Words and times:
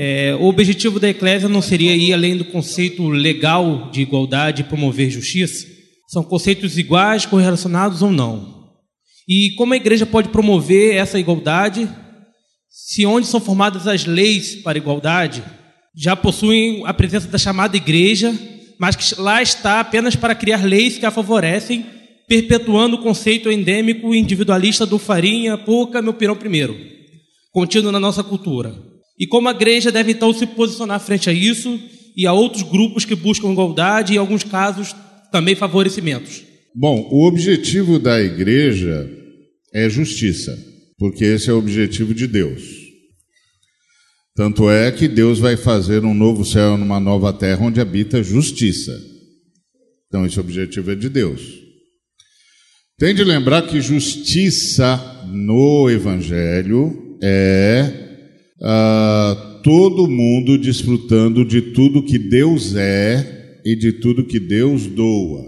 É, 0.00 0.32
o 0.36 0.44
objetivo 0.44 1.00
da 1.00 1.08
eclésia 1.08 1.48
não 1.48 1.60
seria 1.60 1.96
ir 1.96 2.12
além 2.12 2.36
do 2.36 2.44
conceito 2.44 3.08
legal 3.08 3.90
de 3.90 4.00
igualdade 4.00 4.62
e 4.62 4.64
promover 4.64 5.10
justiça? 5.10 5.66
São 6.06 6.22
conceitos 6.22 6.78
iguais, 6.78 7.26
correlacionados 7.26 8.00
ou 8.00 8.12
não? 8.12 8.68
E 9.28 9.56
como 9.56 9.74
a 9.74 9.76
igreja 9.76 10.06
pode 10.06 10.28
promover 10.28 10.94
essa 10.94 11.18
igualdade 11.18 11.90
se 12.70 13.04
onde 13.04 13.26
são 13.26 13.40
formadas 13.40 13.88
as 13.88 14.06
leis 14.06 14.54
para 14.62 14.78
igualdade 14.78 15.42
já 15.96 16.14
possuem 16.14 16.84
a 16.86 16.94
presença 16.94 17.26
da 17.26 17.36
chamada 17.36 17.76
igreja, 17.76 18.32
mas 18.78 18.94
que 18.94 19.20
lá 19.20 19.42
está 19.42 19.80
apenas 19.80 20.14
para 20.14 20.32
criar 20.32 20.64
leis 20.64 20.96
que 20.96 21.06
a 21.06 21.10
favorecem, 21.10 21.84
perpetuando 22.28 22.94
o 22.94 23.02
conceito 23.02 23.50
endêmico 23.50 24.14
e 24.14 24.18
individualista 24.18 24.86
do 24.86 24.96
farinha, 24.96 25.58
pouca, 25.58 26.00
meu 26.00 26.14
pirão 26.14 26.36
primeiro, 26.36 26.78
contido 27.50 27.90
na 27.90 27.98
nossa 27.98 28.22
cultura. 28.22 28.86
E 29.18 29.26
como 29.26 29.48
a 29.48 29.52
igreja 29.52 29.90
deve 29.90 30.12
então 30.12 30.32
se 30.32 30.46
posicionar 30.46 31.00
frente 31.00 31.28
a 31.28 31.32
isso 31.32 31.80
e 32.16 32.26
a 32.26 32.32
outros 32.32 32.62
grupos 32.62 33.04
que 33.04 33.14
buscam 33.14 33.50
igualdade 33.50 34.12
e, 34.12 34.16
em 34.16 34.18
alguns 34.18 34.44
casos, 34.44 34.94
também 35.32 35.54
favorecimentos? 35.54 36.44
Bom, 36.74 37.08
o 37.10 37.26
objetivo 37.26 37.98
da 37.98 38.20
igreja 38.20 39.10
é 39.72 39.88
justiça, 39.88 40.56
porque 40.96 41.24
esse 41.24 41.50
é 41.50 41.52
o 41.52 41.58
objetivo 41.58 42.14
de 42.14 42.26
Deus. 42.26 42.62
Tanto 44.36 44.70
é 44.70 44.92
que 44.92 45.08
Deus 45.08 45.40
vai 45.40 45.56
fazer 45.56 46.04
um 46.04 46.14
novo 46.14 46.44
céu 46.44 46.76
numa 46.76 47.00
nova 47.00 47.32
terra 47.32 47.66
onde 47.66 47.80
habita 47.80 48.22
justiça. 48.22 48.92
Então, 50.06 50.24
esse 50.24 50.38
objetivo 50.38 50.92
é 50.92 50.94
de 50.94 51.08
Deus. 51.08 51.42
Tem 52.96 53.14
de 53.14 53.24
lembrar 53.24 53.62
que 53.62 53.80
justiça 53.80 54.96
no 55.26 55.90
Evangelho 55.90 57.18
é 57.20 58.07
uh, 58.60 59.62
todo 59.62 60.08
mundo 60.08 60.58
desfrutando 60.58 61.44
de 61.44 61.60
tudo 61.60 62.02
que 62.02 62.18
Deus 62.18 62.74
é 62.74 63.60
e 63.64 63.76
de 63.76 63.92
tudo 63.92 64.24
que 64.24 64.40
Deus 64.40 64.86
doa. 64.86 65.44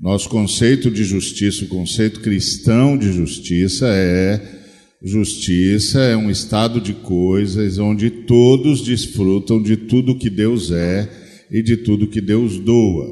Nosso 0.00 0.28
conceito 0.28 0.90
de 0.90 1.02
justiça, 1.04 1.64
o 1.64 1.68
conceito 1.68 2.20
cristão 2.20 2.96
de 2.96 3.12
justiça 3.12 3.88
é 3.88 4.58
justiça 5.02 6.00
é 6.00 6.16
um 6.16 6.28
estado 6.28 6.80
de 6.80 6.92
coisas 6.92 7.78
onde 7.78 8.10
todos 8.10 8.82
desfrutam 8.82 9.62
de 9.62 9.76
tudo 9.76 10.18
que 10.18 10.28
Deus 10.28 10.70
é 10.70 11.08
e 11.50 11.62
de 11.62 11.76
tudo 11.78 12.08
que 12.08 12.20
Deus 12.20 12.58
doa. 12.58 13.06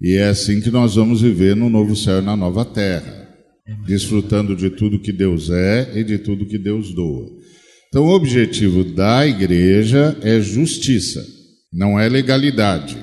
E 0.00 0.14
é 0.14 0.28
assim 0.28 0.60
que 0.60 0.70
nós 0.70 0.94
vamos 0.94 1.20
viver 1.20 1.54
no 1.54 1.68
novo 1.68 1.94
céu 1.94 2.20
e 2.20 2.24
na 2.24 2.36
nova 2.36 2.64
terra, 2.64 3.28
desfrutando 3.86 4.56
de 4.56 4.70
tudo 4.70 5.00
que 5.00 5.12
Deus 5.12 5.50
é 5.50 5.92
e 5.98 6.04
de 6.04 6.18
tudo 6.18 6.46
que 6.46 6.58
Deus 6.58 6.94
doa. 6.94 7.28
Então, 7.92 8.04
o 8.04 8.14
objetivo 8.14 8.84
da 8.84 9.26
igreja 9.26 10.16
é 10.22 10.40
justiça, 10.40 11.26
não 11.72 11.98
é 11.98 12.08
legalidade. 12.08 12.96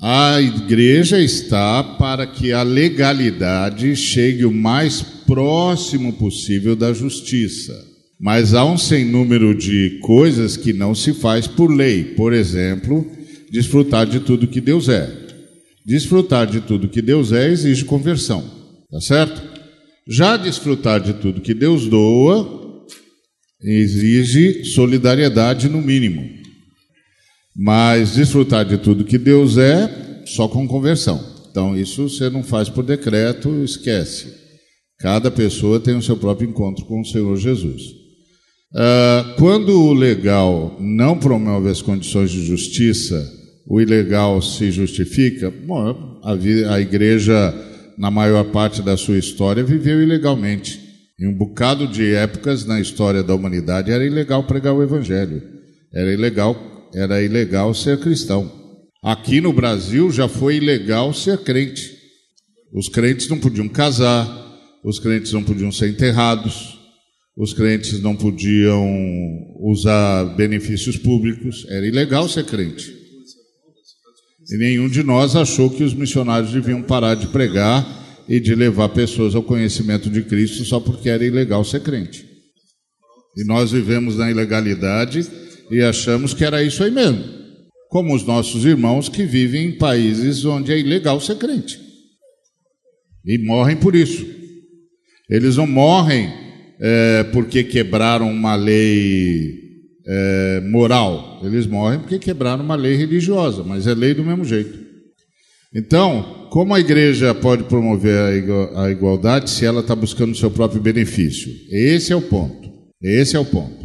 A 0.00 0.40
igreja 0.40 1.20
está 1.20 1.82
para 1.82 2.24
que 2.24 2.52
a 2.52 2.62
legalidade 2.62 3.96
chegue 3.96 4.44
o 4.44 4.52
mais 4.52 5.02
próximo 5.02 6.12
possível 6.12 6.76
da 6.76 6.92
justiça. 6.92 7.74
Mas 8.20 8.54
há 8.54 8.64
um 8.64 8.78
sem 8.78 9.04
número 9.04 9.52
de 9.52 9.98
coisas 10.00 10.56
que 10.56 10.72
não 10.72 10.94
se 10.94 11.12
faz 11.12 11.48
por 11.48 11.66
lei. 11.66 12.04
Por 12.04 12.32
exemplo, 12.32 13.04
desfrutar 13.50 14.06
de 14.06 14.20
tudo 14.20 14.46
que 14.46 14.60
Deus 14.60 14.88
é. 14.88 15.10
Desfrutar 15.84 16.46
de 16.46 16.60
tudo 16.60 16.88
que 16.88 17.02
Deus 17.02 17.32
é 17.32 17.50
exige 17.50 17.84
conversão, 17.84 18.44
tá 18.92 19.00
certo? 19.00 19.42
Já 20.08 20.36
desfrutar 20.36 21.00
de 21.00 21.14
tudo 21.14 21.40
que 21.40 21.52
Deus 21.52 21.88
doa 21.88 22.63
exige 23.64 24.64
solidariedade 24.64 25.68
no 25.68 25.80
mínimo. 25.80 26.28
Mas 27.56 28.14
desfrutar 28.14 28.64
de 28.64 28.76
tudo 28.76 29.04
que 29.04 29.16
Deus 29.16 29.56
é, 29.56 30.22
só 30.26 30.46
com 30.46 30.68
conversão. 30.68 31.34
Então, 31.50 31.76
isso 31.76 32.08
você 32.08 32.28
não 32.28 32.42
faz 32.42 32.68
por 32.68 32.84
decreto, 32.84 33.62
esquece. 33.64 34.26
Cada 34.98 35.30
pessoa 35.30 35.80
tem 35.80 35.96
o 35.96 36.02
seu 36.02 36.16
próprio 36.16 36.48
encontro 36.48 36.84
com 36.84 37.00
o 37.00 37.04
Senhor 37.04 37.36
Jesus. 37.36 37.82
Uh, 38.72 39.36
quando 39.38 39.80
o 39.80 39.92
legal 39.92 40.76
não 40.80 41.16
promove 41.16 41.70
as 41.70 41.80
condições 41.80 42.30
de 42.30 42.44
justiça, 42.44 43.24
o 43.68 43.80
ilegal 43.80 44.42
se 44.42 44.70
justifica, 44.72 45.50
bom, 45.50 46.20
a, 46.24 46.74
a 46.74 46.80
igreja, 46.80 47.54
na 47.96 48.10
maior 48.10 48.44
parte 48.46 48.82
da 48.82 48.96
sua 48.96 49.16
história, 49.16 49.62
viveu 49.62 50.02
ilegalmente. 50.02 50.83
Em 51.20 51.28
um 51.28 51.36
bocado 51.36 51.86
de 51.86 52.12
épocas 52.12 52.64
na 52.64 52.80
história 52.80 53.22
da 53.22 53.34
humanidade 53.34 53.90
era 53.90 54.04
ilegal 54.04 54.44
pregar 54.44 54.74
o 54.74 54.82
evangelho. 54.82 55.42
Era 55.92 56.12
ilegal, 56.12 56.90
era 56.92 57.22
ilegal 57.22 57.72
ser 57.72 58.00
cristão. 58.00 58.50
Aqui 59.02 59.40
no 59.40 59.52
Brasil 59.52 60.10
já 60.10 60.26
foi 60.26 60.56
ilegal 60.56 61.14
ser 61.14 61.38
crente. 61.38 61.94
Os 62.72 62.88
crentes 62.88 63.28
não 63.28 63.38
podiam 63.38 63.68
casar, 63.68 64.26
os 64.84 64.98
crentes 64.98 65.32
não 65.32 65.44
podiam 65.44 65.70
ser 65.70 65.88
enterrados, 65.88 66.76
os 67.36 67.52
crentes 67.52 68.00
não 68.00 68.16
podiam 68.16 68.84
usar 69.60 70.24
benefícios 70.36 70.96
públicos, 70.96 71.64
era 71.68 71.86
ilegal 71.86 72.28
ser 72.28 72.44
crente. 72.44 72.92
E 74.50 74.56
nenhum 74.58 74.88
de 74.88 75.04
nós 75.04 75.36
achou 75.36 75.70
que 75.70 75.84
os 75.84 75.94
missionários 75.94 76.52
deviam 76.52 76.82
parar 76.82 77.14
de 77.14 77.28
pregar 77.28 78.03
e 78.28 78.40
de 78.40 78.54
levar 78.54 78.88
pessoas 78.90 79.34
ao 79.34 79.42
conhecimento 79.42 80.08
de 80.10 80.22
Cristo 80.22 80.64
só 80.64 80.80
porque 80.80 81.08
era 81.08 81.24
ilegal 81.24 81.64
ser 81.64 81.80
crente. 81.80 82.26
E 83.36 83.44
nós 83.44 83.72
vivemos 83.72 84.16
na 84.16 84.30
ilegalidade 84.30 85.26
e 85.70 85.82
achamos 85.82 86.32
que 86.32 86.44
era 86.44 86.62
isso 86.62 86.82
aí 86.82 86.90
mesmo. 86.90 87.24
Como 87.88 88.14
os 88.14 88.24
nossos 88.24 88.64
irmãos 88.64 89.08
que 89.08 89.24
vivem 89.24 89.66
em 89.66 89.78
países 89.78 90.44
onde 90.44 90.72
é 90.72 90.78
ilegal 90.78 91.20
ser 91.20 91.36
crente. 91.36 91.78
E 93.24 93.38
morrem 93.38 93.76
por 93.76 93.94
isso. 93.94 94.26
Eles 95.28 95.56
não 95.56 95.66
morrem 95.66 96.32
é, 96.80 97.24
porque 97.32 97.64
quebraram 97.64 98.30
uma 98.30 98.54
lei 98.54 99.64
é, 100.06 100.60
moral. 100.60 101.40
Eles 101.42 101.66
morrem 101.66 102.00
porque 102.00 102.18
quebraram 102.18 102.64
uma 102.64 102.74
lei 102.74 102.94
religiosa, 102.94 103.62
mas 103.62 103.86
é 103.86 103.94
lei 103.94 104.14
do 104.14 104.24
mesmo 104.24 104.44
jeito. 104.44 104.83
Então, 105.74 106.46
como 106.50 106.72
a 106.72 106.78
igreja 106.78 107.34
pode 107.34 107.64
promover 107.64 108.16
a 108.76 108.90
igualdade 108.90 109.50
se 109.50 109.66
ela 109.66 109.80
está 109.80 109.96
buscando 109.96 110.30
o 110.30 110.36
seu 110.36 110.50
próprio 110.50 110.80
benefício? 110.80 111.50
Esse 111.68 112.12
é 112.12 112.16
o 112.16 112.22
ponto. 112.22 112.70
Esse 113.02 113.34
é 113.34 113.40
o 113.40 113.44
ponto. 113.44 113.84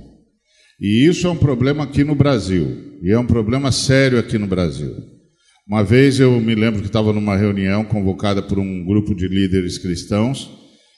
E 0.80 1.08
isso 1.08 1.26
é 1.26 1.30
um 1.32 1.36
problema 1.36 1.84
aqui 1.84 2.04
no 2.04 2.14
Brasil. 2.14 3.00
E 3.02 3.12
é 3.12 3.18
um 3.18 3.26
problema 3.26 3.72
sério 3.72 4.20
aqui 4.20 4.38
no 4.38 4.46
Brasil. 4.46 4.94
Uma 5.68 5.84
vez 5.84 6.20
eu 6.20 6.40
me 6.40 6.54
lembro 6.54 6.82
que 6.82 6.88
estava 6.88 7.12
numa 7.12 7.36
reunião 7.36 7.84
convocada 7.84 8.42
por 8.42 8.60
um 8.60 8.86
grupo 8.86 9.16
de 9.16 9.28
líderes 9.28 9.78
cristãos, 9.78 10.50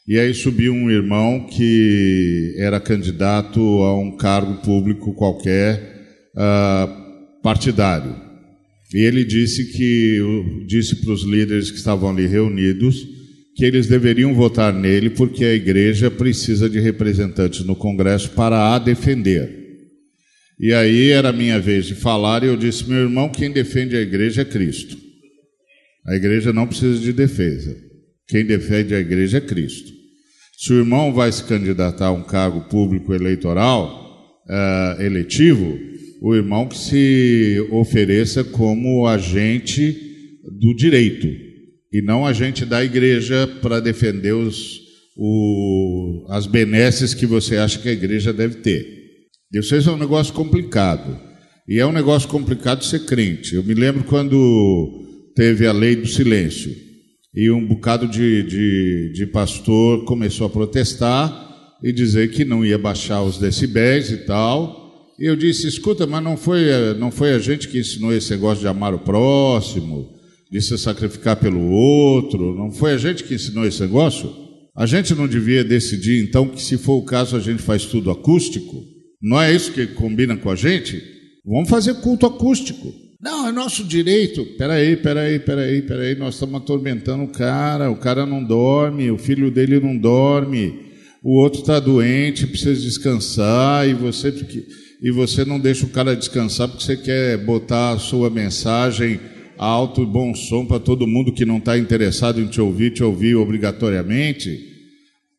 e 0.07 0.17
aí 0.17 0.33
subiu 0.33 0.73
um 0.73 0.89
irmão 0.89 1.45
que 1.45 2.55
era 2.57 2.79
candidato 2.79 3.59
a 3.59 3.97
um 3.97 4.17
cargo 4.17 4.61
público 4.61 5.13
qualquer 5.13 6.31
uh, 6.35 7.41
partidário. 7.41 8.30
E 8.93 9.05
ele 9.05 9.23
disse 9.23 9.65
que 9.71 10.19
disse 10.67 10.97
para 10.97 11.13
os 11.13 11.23
líderes 11.23 11.71
que 11.71 11.77
estavam 11.77 12.09
ali 12.09 12.27
reunidos 12.27 13.07
que 13.55 13.65
eles 13.65 13.87
deveriam 13.87 14.33
votar 14.33 14.73
nele 14.73 15.09
porque 15.09 15.43
a 15.45 15.53
igreja 15.53 16.09
precisa 16.09 16.69
de 16.69 16.79
representantes 16.79 17.65
no 17.65 17.75
Congresso 17.75 18.31
para 18.31 18.73
a 18.73 18.79
defender. 18.79 19.61
E 20.59 20.73
aí 20.73 21.09
era 21.09 21.33
minha 21.33 21.59
vez 21.59 21.85
de 21.85 21.95
falar 21.95 22.43
e 22.43 22.47
eu 22.47 22.57
disse: 22.57 22.87
meu 22.87 22.99
irmão, 22.99 23.29
quem 23.29 23.51
defende 23.51 23.95
a 23.95 24.01
igreja 24.01 24.41
é 24.41 24.45
Cristo. 24.45 24.97
A 26.05 26.15
igreja 26.15 26.51
não 26.51 26.67
precisa 26.67 26.99
de 26.99 27.13
defesa. 27.13 27.75
Quem 28.27 28.45
defende 28.45 28.93
a 28.93 28.99
igreja 28.99 29.37
é 29.37 29.41
Cristo. 29.41 29.91
Se 30.57 30.73
o 30.73 30.77
irmão 30.77 31.11
vai 31.13 31.31
se 31.31 31.43
candidatar 31.43 32.07
a 32.07 32.11
um 32.11 32.23
cargo 32.23 32.61
público 32.69 33.13
eleitoral, 33.13 34.41
uh, 34.47 35.01
eletivo, 35.01 35.77
o 36.21 36.35
irmão 36.35 36.67
que 36.67 36.77
se 36.77 37.67
ofereça 37.71 38.43
como 38.43 39.07
agente 39.07 39.97
do 40.59 40.75
direito 40.75 41.27
e 41.91 42.01
não 42.01 42.25
agente 42.25 42.63
da 42.63 42.85
igreja 42.85 43.47
para 43.59 43.79
defender 43.79 44.33
os, 44.33 44.79
o, 45.17 46.27
as 46.29 46.45
benesses 46.45 47.15
que 47.15 47.25
você 47.25 47.57
acha 47.57 47.79
que 47.79 47.89
a 47.89 47.93
igreja 47.93 48.31
deve 48.31 48.57
ter. 48.57 48.85
Isso 49.51 49.75
é 49.75 49.91
um 49.91 49.97
negócio 49.97 50.33
complicado. 50.33 51.19
E 51.67 51.79
é 51.79 51.85
um 51.85 51.91
negócio 51.91 52.29
complicado 52.29 52.83
ser 52.83 53.05
crente. 53.05 53.55
Eu 53.55 53.63
me 53.63 53.73
lembro 53.73 54.03
quando 54.03 55.31
teve 55.35 55.65
a 55.65 55.71
lei 55.71 55.95
do 55.95 56.07
silêncio 56.07 56.71
e 57.33 57.49
um 57.49 57.65
bocado 57.65 58.07
de, 58.07 58.43
de, 58.43 59.13
de 59.13 59.25
pastor 59.27 60.05
começou 60.05 60.47
a 60.47 60.49
protestar 60.49 61.49
e 61.83 61.91
dizer 61.91 62.29
que 62.31 62.45
não 62.45 62.63
ia 62.63 62.77
baixar 62.77 63.23
os 63.23 63.37
decibéis 63.37 64.11
e 64.11 64.17
tal. 64.17 64.80
Eu 65.21 65.35
disse: 65.35 65.67
escuta, 65.67 66.07
mas 66.07 66.23
não 66.23 66.35
foi, 66.35 66.65
não 66.97 67.11
foi 67.11 67.33
a 67.33 67.39
gente 67.39 67.67
que 67.67 67.77
ensinou 67.77 68.11
esse 68.11 68.31
negócio 68.31 68.61
de 68.61 68.67
amar 68.67 68.91
o 68.95 68.99
próximo, 68.99 70.09
de 70.51 70.59
se 70.59 70.75
sacrificar 70.79 71.35
pelo 71.35 71.61
outro? 71.69 72.55
Não 72.55 72.71
foi 72.71 72.93
a 72.93 72.97
gente 72.97 73.23
que 73.23 73.35
ensinou 73.35 73.63
esse 73.63 73.79
negócio? 73.81 74.33
A 74.75 74.87
gente 74.87 75.13
não 75.13 75.27
devia 75.27 75.63
decidir, 75.63 76.23
então, 76.23 76.47
que 76.47 76.59
se 76.59 76.75
for 76.75 76.93
o 76.93 77.05
caso, 77.05 77.37
a 77.37 77.39
gente 77.39 77.61
faz 77.61 77.85
tudo 77.85 78.09
acústico? 78.09 78.83
Não 79.21 79.39
é 79.39 79.53
isso 79.53 79.71
que 79.71 79.85
combina 79.85 80.35
com 80.35 80.49
a 80.49 80.55
gente? 80.55 81.03
Vamos 81.45 81.69
fazer 81.69 81.93
culto 81.95 82.25
acústico. 82.25 82.91
Não, 83.21 83.47
é 83.47 83.51
nosso 83.51 83.83
direito. 83.83 84.43
Peraí, 84.57 84.97
peraí, 84.97 85.37
peraí, 85.39 85.83
peraí. 85.83 86.15
Nós 86.15 86.33
estamos 86.33 86.59
atormentando 86.59 87.25
o 87.25 87.31
cara. 87.31 87.91
O 87.91 87.97
cara 87.97 88.25
não 88.25 88.43
dorme, 88.43 89.11
o 89.11 89.19
filho 89.19 89.51
dele 89.51 89.79
não 89.79 89.95
dorme, 89.95 90.79
o 91.23 91.39
outro 91.39 91.61
está 91.61 91.79
doente, 91.79 92.47
precisa 92.47 92.81
descansar 92.81 93.87
e 93.87 93.93
você 93.93 94.31
e 95.01 95.09
você 95.09 95.43
não 95.43 95.59
deixa 95.59 95.85
o 95.85 95.89
cara 95.89 96.15
descansar 96.15 96.67
porque 96.67 96.83
você 96.83 96.95
quer 96.95 97.37
botar 97.43 97.93
a 97.93 97.99
sua 97.99 98.29
mensagem 98.29 99.19
alto 99.57 100.03
e 100.03 100.05
bom 100.05 100.33
som 100.35 100.65
para 100.65 100.79
todo 100.79 101.07
mundo 101.07 101.33
que 101.33 101.45
não 101.45 101.57
está 101.57 101.77
interessado 101.77 102.39
em 102.39 102.47
te 102.47 102.61
ouvir, 102.61 102.91
te 102.91 103.03
ouvir 103.03 103.35
obrigatoriamente. 103.35 104.59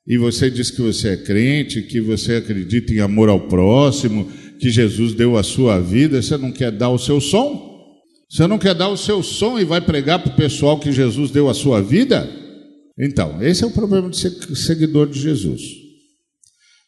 E 0.06 0.18
você 0.18 0.50
diz 0.50 0.70
que 0.70 0.82
você 0.82 1.10
é 1.10 1.16
crente, 1.16 1.82
que 1.82 2.00
você 2.00 2.36
acredita 2.36 2.92
em 2.92 2.98
amor 2.98 3.28
ao 3.28 3.48
próximo, 3.48 4.28
que 4.58 4.68
Jesus 4.68 5.14
deu 5.14 5.36
a 5.36 5.42
sua 5.42 5.80
vida, 5.80 6.20
você 6.20 6.36
não 6.36 6.50
quer 6.50 6.72
dar 6.72 6.90
o 6.90 6.98
seu 6.98 7.20
som? 7.20 7.70
Você 8.28 8.46
não 8.46 8.58
quer 8.58 8.74
dar 8.74 8.88
o 8.88 8.96
seu 8.96 9.22
som 9.22 9.58
e 9.58 9.64
vai 9.64 9.80
pregar 9.80 10.20
para 10.20 10.32
o 10.32 10.36
pessoal 10.36 10.78
que 10.78 10.90
Jesus 10.90 11.30
deu 11.30 11.48
a 11.48 11.54
sua 11.54 11.80
vida? 11.82 12.28
Então, 12.98 13.42
esse 13.42 13.62
é 13.62 13.66
o 13.66 13.72
problema 13.72 14.08
de 14.08 14.16
ser 14.16 14.30
seguidor 14.56 15.08
de 15.08 15.20
Jesus. 15.20 15.81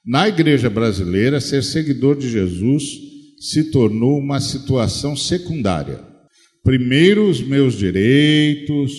Na 0.06 0.28
igreja 0.28 0.68
brasileira, 0.68 1.40
ser 1.40 1.62
seguidor 1.62 2.16
de 2.16 2.28
Jesus 2.28 2.82
se 3.40 3.70
tornou 3.70 4.18
uma 4.18 4.38
situação 4.38 5.16
secundária. 5.16 5.98
Primeiro, 6.62 7.28
os 7.28 7.40
meus 7.40 7.74
direitos, 7.74 8.92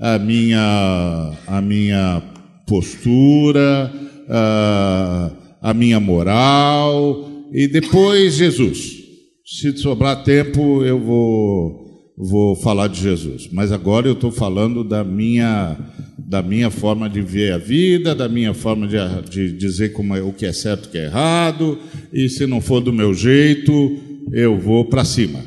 a 0.00 0.18
minha, 0.18 1.32
a 1.46 1.62
minha 1.62 2.22
postura, 2.66 3.92
a, 4.28 5.30
a 5.62 5.74
minha 5.74 6.00
moral, 6.00 7.46
e 7.52 7.68
depois 7.68 8.34
Jesus. 8.34 8.98
Se 9.44 9.76
sobrar 9.78 10.24
tempo, 10.24 10.84
eu 10.84 10.98
vou 10.98 11.87
vou 12.18 12.56
falar 12.56 12.88
de 12.88 13.00
Jesus. 13.00 13.48
Mas 13.52 13.70
agora 13.70 14.08
eu 14.08 14.14
estou 14.14 14.32
falando 14.32 14.82
da 14.82 15.04
minha, 15.04 15.78
da 16.18 16.42
minha 16.42 16.68
forma 16.68 17.08
de 17.08 17.22
ver 17.22 17.52
a 17.52 17.58
vida, 17.58 18.14
da 18.14 18.28
minha 18.28 18.52
forma 18.52 18.88
de, 18.88 18.98
de 19.30 19.56
dizer 19.56 19.92
como 19.92 20.16
é, 20.16 20.20
o 20.20 20.32
que 20.32 20.44
é 20.44 20.52
certo 20.52 20.86
e 20.86 20.88
o 20.88 20.90
que 20.90 20.98
é 20.98 21.04
errado, 21.04 21.78
e 22.12 22.28
se 22.28 22.44
não 22.46 22.60
for 22.60 22.80
do 22.80 22.92
meu 22.92 23.14
jeito, 23.14 23.96
eu 24.32 24.58
vou 24.58 24.84
para 24.84 25.04
cima. 25.04 25.44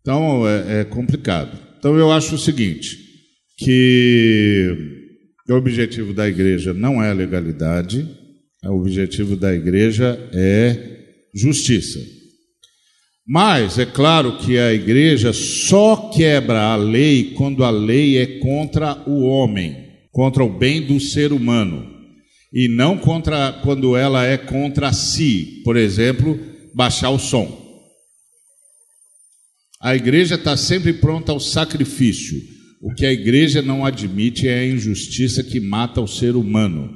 Então 0.00 0.46
é, 0.48 0.80
é 0.80 0.84
complicado. 0.84 1.56
Então 1.78 1.96
eu 1.96 2.10
acho 2.10 2.34
o 2.34 2.38
seguinte, 2.38 2.98
que 3.56 4.76
o 5.48 5.54
objetivo 5.54 6.12
da 6.12 6.28
igreja 6.28 6.74
não 6.74 7.00
é 7.00 7.14
legalidade, 7.14 8.08
o 8.64 8.80
objetivo 8.80 9.36
da 9.36 9.54
igreja 9.54 10.18
é 10.32 10.94
justiça. 11.32 12.00
Mas 13.26 13.78
é 13.78 13.86
claro 13.86 14.36
que 14.36 14.58
a 14.58 14.74
igreja 14.74 15.32
só 15.32 16.10
quebra 16.10 16.60
a 16.60 16.76
lei 16.76 17.32
quando 17.34 17.64
a 17.64 17.70
lei 17.70 18.18
é 18.18 18.38
contra 18.38 19.02
o 19.08 19.22
homem, 19.22 19.74
contra 20.12 20.44
o 20.44 20.58
bem 20.58 20.82
do 20.82 21.00
ser 21.00 21.32
humano, 21.32 21.90
e 22.52 22.68
não 22.68 22.98
contra 22.98 23.50
quando 23.62 23.96
ela 23.96 24.26
é 24.26 24.36
contra 24.36 24.92
si. 24.92 25.62
Por 25.64 25.74
exemplo, 25.74 26.38
baixar 26.74 27.10
o 27.10 27.18
som. 27.18 27.62
A 29.80 29.96
igreja 29.96 30.34
está 30.34 30.54
sempre 30.54 30.92
pronta 30.92 31.32
ao 31.32 31.40
sacrifício. 31.40 32.38
O 32.82 32.92
que 32.94 33.06
a 33.06 33.12
igreja 33.12 33.62
não 33.62 33.86
admite 33.86 34.46
é 34.46 34.58
a 34.60 34.66
injustiça 34.66 35.42
que 35.42 35.58
mata 35.58 36.02
o 36.02 36.06
ser 36.06 36.36
humano, 36.36 36.94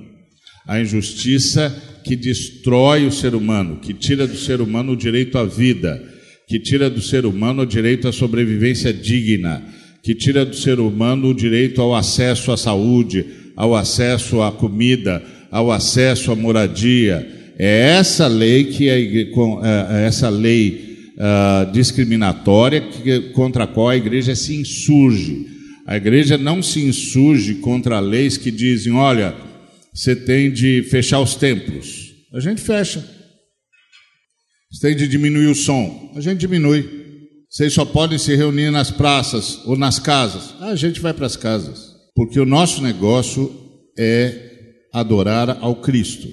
a 0.67 0.79
injustiça 0.79 1.71
que 2.05 2.15
destrói 2.15 3.07
o 3.07 3.13
ser 3.13 3.35
humano, 3.35 3.81
que 3.81 3.95
tira 3.95 4.27
do 4.27 4.37
ser 4.37 4.61
humano 4.61 4.93
o 4.93 4.97
direito 4.97 5.39
à 5.39 5.45
vida 5.47 6.18
que 6.49 6.59
tira 6.59 6.89
do 6.89 7.03
ser 7.03 7.27
humano 7.27 7.63
o 7.63 7.67
direito 7.67 8.09
à 8.09 8.13
sobrevivência 8.13 8.91
digna, 8.91 9.63
que 10.03 10.15
tira 10.15 10.47
do 10.47 10.57
ser 10.57 10.81
humano 10.81 11.29
o 11.29 11.35
direito 11.35 11.83
ao 11.83 11.95
acesso 11.95 12.51
à 12.51 12.57
saúde, 12.57 13.27
ao 13.55 13.77
acesso 13.77 14.41
à 14.41 14.51
comida, 14.51 15.23
ao 15.51 15.71
acesso 15.71 16.33
à 16.33 16.35
moradia. 16.35 17.29
É 17.59 17.91
essa 17.99 18.27
lei 18.27 18.65
que 18.65 18.89
é, 18.89 18.99
é 18.99 20.07
essa 20.07 20.31
lei 20.31 21.13
uh, 21.19 21.71
discriminatória 21.71 22.81
que, 22.81 23.21
contra 23.33 23.65
a 23.65 23.67
qual 23.67 23.91
a 23.91 23.97
igreja 23.97 24.35
se 24.35 24.57
insurge. 24.57 25.47
A 25.87 25.99
igreja 25.99 26.39
não 26.39 26.63
se 26.63 26.81
insurge 26.81 27.57
contra 27.57 28.01
leis 28.01 28.39
que 28.39 28.51
dizem, 28.51 28.95
olha, 28.95 29.35
você 29.93 30.17
tem 30.17 30.51
de 30.51 30.83
fechar 30.85 31.21
os 31.21 31.35
templos. 31.35 32.15
A 32.33 32.41
gente 32.41 32.63
fecha. 32.63 33.18
Você 34.71 34.89
tem 34.89 34.97
de 34.97 35.09
diminuir 35.09 35.47
o 35.47 35.55
som. 35.55 36.13
A 36.15 36.21
gente 36.21 36.41
diminui. 36.41 36.99
Vocês 37.49 37.73
só 37.73 37.85
podem 37.85 38.19
se 38.19 38.35
reunir 38.35 38.71
nas 38.71 38.91
praças 38.91 39.65
ou 39.65 39.77
nas 39.77 39.99
casas. 39.99 40.55
A 40.61 40.75
gente 40.75 41.01
vai 41.01 41.15
para 41.15 41.27
as 41.27 41.37
casas. 41.37 41.95
Porque 42.15 42.39
o 42.39 42.45
nosso 42.45 42.83
negócio 42.83 43.51
é 43.99 44.49
adorar 44.93 45.59
ao 45.61 45.77
Cristo. 45.77 46.29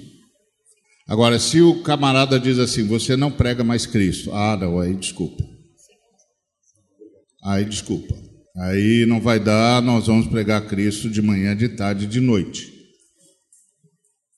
Agora, 1.08 1.38
se 1.38 1.60
o 1.60 1.82
camarada 1.82 2.38
diz 2.38 2.58
assim, 2.58 2.86
você 2.86 3.16
não 3.16 3.30
prega 3.30 3.62
mais 3.64 3.86
Cristo. 3.86 4.32
Ah, 4.32 4.56
não, 4.56 4.78
aí 4.78 4.92
desculpa. 4.94 5.42
Aí 7.44 7.64
desculpa. 7.64 8.14
Aí 8.58 9.06
não 9.06 9.20
vai 9.20 9.38
dar, 9.38 9.80
nós 9.80 10.06
vamos 10.06 10.26
pregar 10.26 10.66
Cristo 10.66 11.08
de 11.08 11.22
manhã, 11.22 11.54
de 11.56 11.68
tarde, 11.68 12.06
de 12.06 12.20
noite. 12.20 12.72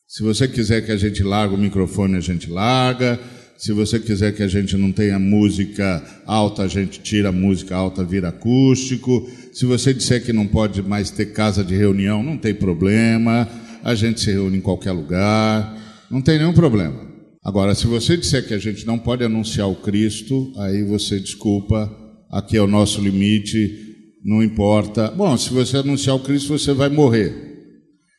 Se 0.07 0.23
você 0.23 0.47
quiser 0.47 0.85
que 0.85 0.93
a 0.93 0.97
gente 0.97 1.23
largue 1.23 1.55
o 1.55 1.59
microfone, 1.59 2.17
a 2.17 2.21
gente 2.21 2.51
larga. 2.51 3.19
Se 3.59 3.73
você 3.73 3.99
quiser 3.99 4.33
que 4.37 4.43
a 4.45 4.47
gente 4.47 4.77
não 4.77 4.93
tenha 4.93 5.19
música 5.19 6.01
alta, 6.25 6.63
a 6.63 6.69
gente 6.69 7.01
tira 7.01 7.31
a 7.31 7.33
música 7.33 7.75
alta, 7.75 8.05
vira 8.05 8.29
acústico. 8.29 9.29
Se 9.53 9.67
você 9.67 9.93
disser 9.93 10.25
que 10.25 10.33
não 10.33 10.47
pode 10.47 10.81
mais 10.81 11.11
ter 11.11 11.33
casa 11.33 11.65
de 11.65 11.75
reunião, 11.75 12.23
não 12.23 12.39
tem 12.39 12.55
problema. 12.55 13.49
A 13.83 13.97
gente 13.97 14.21
se 14.21 14.31
reúne 14.31 14.59
em 14.59 14.61
qualquer 14.61 14.93
lugar. 14.93 15.77
Não 16.09 16.23
tem 16.23 16.39
nenhum 16.39 16.53
problema. 16.53 17.05
Agora, 17.45 17.75
se 17.75 17.89
você 17.89 18.17
disser 18.17 18.47
que 18.47 18.55
a 18.55 18.59
gente 18.59 18.87
não 18.87 18.97
pode 18.97 19.25
anunciar 19.25 19.69
o 19.69 19.75
Cristo, 19.75 20.53
aí 20.59 20.85
você 20.85 21.19
desculpa, 21.19 21.91
aqui 22.31 22.57
é 22.57 22.63
o 22.63 22.69
nosso 22.69 23.01
limite, 23.01 23.77
não 24.25 24.41
importa. 24.41 25.11
Bom, 25.11 25.37
se 25.37 25.53
você 25.53 25.79
anunciar 25.79 26.15
o 26.15 26.21
Cristo, 26.21 26.57
você 26.57 26.73
vai 26.73 26.89
morrer. 26.89 27.35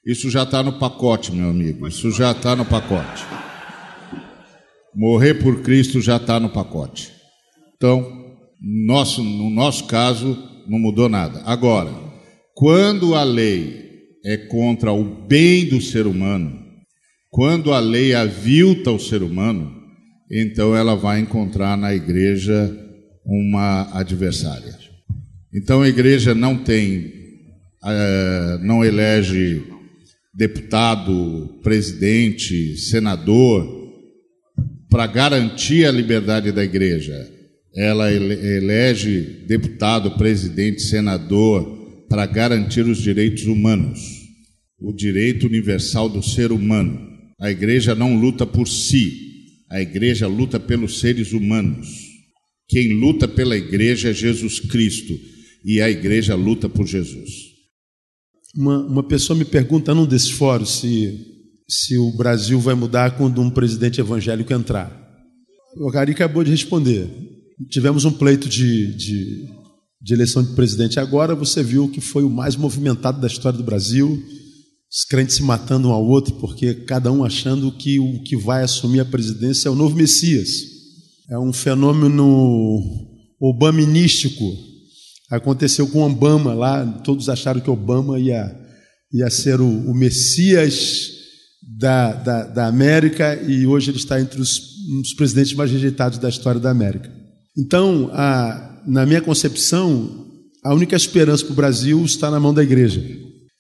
Isso 0.05 0.29
já 0.29 0.43
está 0.43 0.61
no 0.61 0.73
pacote, 0.73 1.31
meu 1.31 1.49
amigo. 1.49 1.87
Isso 1.87 2.11
já 2.11 2.31
está 2.31 2.57
no 2.57 2.65
pacote. 2.65 3.48
Morrer 4.99 5.35
por 5.35 5.61
Cristo 5.61 6.01
já 6.01 6.17
está 6.17 6.41
no 6.41 6.49
pacote. 6.49 7.09
Então, 7.73 8.35
nosso, 8.61 9.23
no 9.23 9.49
nosso 9.49 9.85
caso, 9.85 10.37
não 10.67 10.77
mudou 10.77 11.07
nada. 11.07 11.41
Agora, 11.45 11.89
quando 12.53 13.15
a 13.15 13.23
lei 13.23 13.81
é 14.25 14.35
contra 14.35 14.91
o 14.91 15.05
bem 15.25 15.69
do 15.69 15.79
ser 15.79 16.05
humano, 16.05 16.51
quando 17.29 17.71
a 17.71 17.79
lei 17.79 18.13
avilta 18.13 18.91
o 18.91 18.99
ser 18.99 19.23
humano, 19.23 19.73
então 20.29 20.75
ela 20.75 20.97
vai 20.97 21.21
encontrar 21.21 21.77
na 21.77 21.95
igreja 21.95 22.69
uma 23.25 23.97
adversária. 23.97 24.77
Então 25.55 25.81
a 25.81 25.87
igreja 25.87 26.35
não 26.35 26.57
tem, 26.57 27.05
uh, 27.85 28.61
não 28.61 28.83
elege 28.83 29.63
deputado, 30.35 31.57
presidente, 31.63 32.75
senador 32.75 33.78
para 34.89 35.05
garantir 35.07 35.85
a 35.85 35.91
liberdade 35.91 36.51
da 36.51 36.63
igreja. 36.63 37.29
Ela 37.75 38.11
elege 38.11 39.45
deputado, 39.47 40.17
presidente, 40.17 40.81
senador 40.81 41.77
para 42.09 42.25
garantir 42.25 42.81
os 42.81 42.97
direitos 42.97 43.45
humanos, 43.45 43.99
o 44.79 44.91
direito 44.91 45.45
universal 45.45 46.09
do 46.09 46.23
ser 46.23 46.51
humano. 46.51 47.07
A 47.39 47.51
igreja 47.51 47.93
não 47.93 48.19
luta 48.19 48.45
por 48.45 48.67
si, 48.67 49.13
a 49.69 49.79
igreja 49.79 50.27
luta 50.27 50.59
pelos 50.59 50.99
seres 50.99 51.31
humanos. 51.31 51.87
Quem 52.67 52.93
luta 52.93 53.27
pela 53.27 53.55
igreja 53.55 54.09
é 54.09 54.13
Jesus 54.13 54.59
Cristo 54.59 55.17
e 55.63 55.79
a 55.81 55.89
igreja 55.89 56.35
luta 56.35 56.67
por 56.67 56.87
Jesus. 56.87 57.49
Uma, 58.55 58.85
uma 58.87 59.03
pessoa 59.03 59.37
me 59.37 59.45
pergunta 59.45 59.93
num 59.93 60.07
desses 60.07 60.31
fóruns 60.31 60.79
se 60.79 61.38
se 61.69 61.95
o 61.97 62.11
Brasil 62.11 62.59
vai 62.59 62.73
mudar 62.73 63.15
quando 63.15 63.39
um 63.39 63.49
presidente 63.49 64.01
evangélico 64.01 64.51
entrar. 64.51 64.91
O 65.77 65.91
Gari 65.91 66.13
acabou 66.13 66.43
de 66.43 66.49
responder. 66.49 67.07
Tivemos 67.69 68.05
um 68.05 68.11
pleito 68.11 68.49
de, 68.49 68.91
de, 68.95 69.49
de, 70.01 70.13
eleição 70.13 70.41
de 70.41 70.55
presidente 70.55 70.99
agora, 70.99 71.35
você 71.35 71.61
viu 71.61 71.87
que 71.87 72.01
foi 72.01 72.23
o 72.23 72.29
mais 72.29 72.55
movimentado 72.55 73.21
da 73.21 73.27
história 73.27 73.57
do 73.57 73.63
Brasil, 73.63 74.19
os 74.91 75.05
crentes 75.05 75.35
se 75.35 75.43
matando 75.43 75.89
um 75.89 75.91
ao 75.91 76.03
outro, 76.03 76.33
porque 76.35 76.73
cada 76.73 77.11
um 77.11 77.23
achando 77.23 77.71
que 77.71 77.99
o 77.99 78.23
que 78.23 78.35
vai 78.35 78.63
assumir 78.63 79.01
a 79.01 79.05
presidência 79.05 79.67
é 79.67 79.71
o 79.71 79.75
novo 79.75 79.95
Messias. 79.95 80.49
É 81.29 81.37
um 81.37 81.53
fenômeno 81.53 82.81
obaminístico. 83.39 84.43
Aconteceu 85.29 85.87
com 85.87 86.01
Obama 86.01 86.55
lá, 86.55 86.83
todos 87.03 87.29
acharam 87.29 87.61
que 87.61 87.69
Obama 87.69 88.19
ia, 88.19 88.51
ia 89.13 89.29
ser 89.29 89.61
o, 89.61 89.67
o 89.67 89.93
Messias 89.93 91.18
da, 91.61 92.13
da, 92.13 92.43
da 92.43 92.67
América 92.67 93.35
e 93.35 93.65
hoje 93.67 93.91
ele 93.91 93.97
está 93.97 94.19
entre 94.19 94.41
os 94.41 94.69
um 94.89 95.01
presidentes 95.15 95.53
mais 95.53 95.71
rejeitados 95.71 96.17
da 96.17 96.29
história 96.29 96.59
da 96.59 96.71
América. 96.71 97.11
Então, 97.57 98.09
a, 98.13 98.81
na 98.87 99.05
minha 99.05 99.21
concepção, 99.21 100.25
a 100.63 100.73
única 100.73 100.95
esperança 100.95 101.45
para 101.45 101.53
o 101.53 101.55
Brasil 101.55 102.03
está 102.03 102.31
na 102.31 102.39
mão 102.39 102.53
da 102.53 102.63
igreja. 102.63 103.03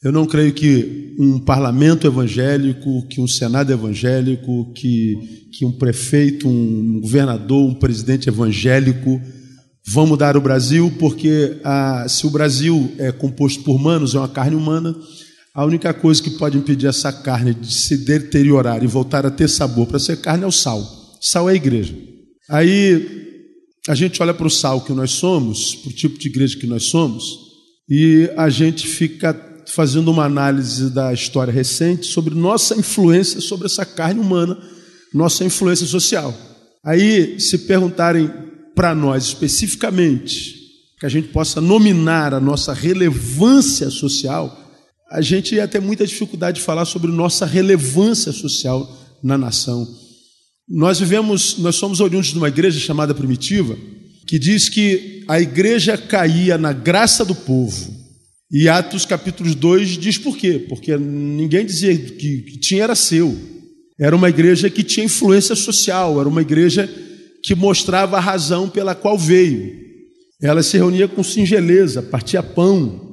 Eu 0.01 0.11
não 0.11 0.25
creio 0.25 0.53
que 0.53 1.15
um 1.19 1.39
parlamento 1.39 2.07
evangélico, 2.07 3.05
que 3.09 3.19
um 3.19 3.27
senado 3.27 3.71
evangélico, 3.71 4.71
que, 4.73 5.49
que 5.51 5.65
um 5.65 5.71
prefeito, 5.71 6.47
um 6.47 7.01
governador, 7.01 7.69
um 7.69 7.75
presidente 7.75 8.29
evangélico 8.29 9.21
vão 9.85 10.07
mudar 10.07 10.37
o 10.37 10.41
Brasil, 10.41 10.91
porque 10.97 11.59
a, 11.63 12.05
se 12.07 12.25
o 12.25 12.29
Brasil 12.29 12.91
é 12.97 13.11
composto 13.11 13.63
por 13.63 13.75
humanos, 13.75 14.15
é 14.15 14.19
uma 14.19 14.29
carne 14.29 14.55
humana, 14.55 14.95
a 15.53 15.65
única 15.65 15.93
coisa 15.93 16.21
que 16.21 16.31
pode 16.31 16.57
impedir 16.57 16.87
essa 16.87 17.11
carne 17.11 17.53
de 17.53 17.73
se 17.73 17.97
deteriorar 17.97 18.83
e 18.83 18.87
voltar 18.87 19.25
a 19.25 19.31
ter 19.31 19.47
sabor 19.47 19.87
para 19.87 19.99
ser 19.99 20.17
carne 20.17 20.43
é 20.43 20.47
o 20.47 20.51
sal. 20.51 20.81
Sal 21.21 21.49
é 21.49 21.53
a 21.53 21.55
igreja. 21.55 21.95
Aí 22.49 23.27
a 23.87 23.95
gente 23.95 24.21
olha 24.21 24.33
para 24.33 24.47
o 24.47 24.51
sal 24.51 24.81
que 24.81 24.93
nós 24.93 25.11
somos, 25.11 25.75
para 25.75 25.89
o 25.89 25.93
tipo 25.93 26.17
de 26.17 26.27
igreja 26.27 26.57
que 26.57 26.67
nós 26.67 26.83
somos, 26.83 27.23
e 27.89 28.29
a 28.37 28.49
gente 28.49 28.87
fica 28.87 29.33
fazendo 29.67 30.11
uma 30.11 30.25
análise 30.25 30.89
da 30.89 31.13
história 31.13 31.51
recente 31.51 32.07
sobre 32.07 32.33
nossa 32.35 32.75
influência 32.75 33.41
sobre 33.41 33.65
essa 33.65 33.85
carne 33.85 34.19
humana, 34.19 34.57
nossa 35.13 35.43
influência 35.43 35.85
social. 35.85 36.35
Aí, 36.83 37.39
se 37.39 37.57
perguntarem 37.59 38.31
para 38.75 38.95
nós 38.95 39.25
especificamente, 39.25 40.55
que 40.99 41.05
a 41.05 41.09
gente 41.09 41.29
possa 41.29 41.59
nominar 41.59 42.33
a 42.33 42.39
nossa 42.39 42.73
relevância 42.73 43.89
social, 43.89 44.68
a 45.11 45.21
gente 45.21 45.55
ia 45.55 45.67
ter 45.67 45.81
muita 45.81 46.05
dificuldade 46.05 46.59
de 46.59 46.65
falar 46.65 46.85
sobre 46.85 47.11
nossa 47.11 47.45
relevância 47.45 48.31
social 48.31 48.89
na 49.23 49.37
nação. 49.37 49.87
Nós 50.67 50.99
vivemos, 50.99 51.57
nós 51.57 51.75
somos 51.75 51.99
oriundos 51.99 52.29
de 52.29 52.37
uma 52.37 52.47
igreja 52.47 52.79
chamada 52.79 53.13
primitiva, 53.13 53.77
que 54.27 54.37
diz 54.37 54.69
que 54.69 55.23
a 55.27 55.39
igreja 55.39 55.97
caía 55.97 56.57
na 56.57 56.71
graça 56.71 57.25
do 57.25 57.33
povo 57.33 57.99
e 58.51 58.67
Atos 58.67 59.05
capítulo 59.05 59.53
2 59.53 59.89
diz 59.89 60.17
por 60.17 60.35
quê? 60.35 60.65
Porque 60.67 60.97
ninguém 60.97 61.63
dizia 61.63 61.95
que, 61.95 62.41
que 62.41 62.59
tinha 62.59 62.83
era 62.83 62.95
seu. 62.95 63.37
Era 63.99 64.15
uma 64.15 64.27
igreja 64.27 64.71
que 64.71 64.81
tinha 64.81 65.05
influência 65.05 65.55
social, 65.55 66.19
era 66.19 66.27
uma 66.27 66.41
igreja 66.41 66.89
que 67.43 67.53
mostrava 67.53 68.17
a 68.17 68.19
razão 68.19 68.67
pela 68.67 68.95
qual 68.95 69.19
veio. 69.19 69.71
Ela 70.41 70.63
se 70.63 70.77
reunia 70.77 71.07
com 71.07 71.21
singeleza, 71.21 72.01
partia 72.01 72.41
pão. 72.41 73.08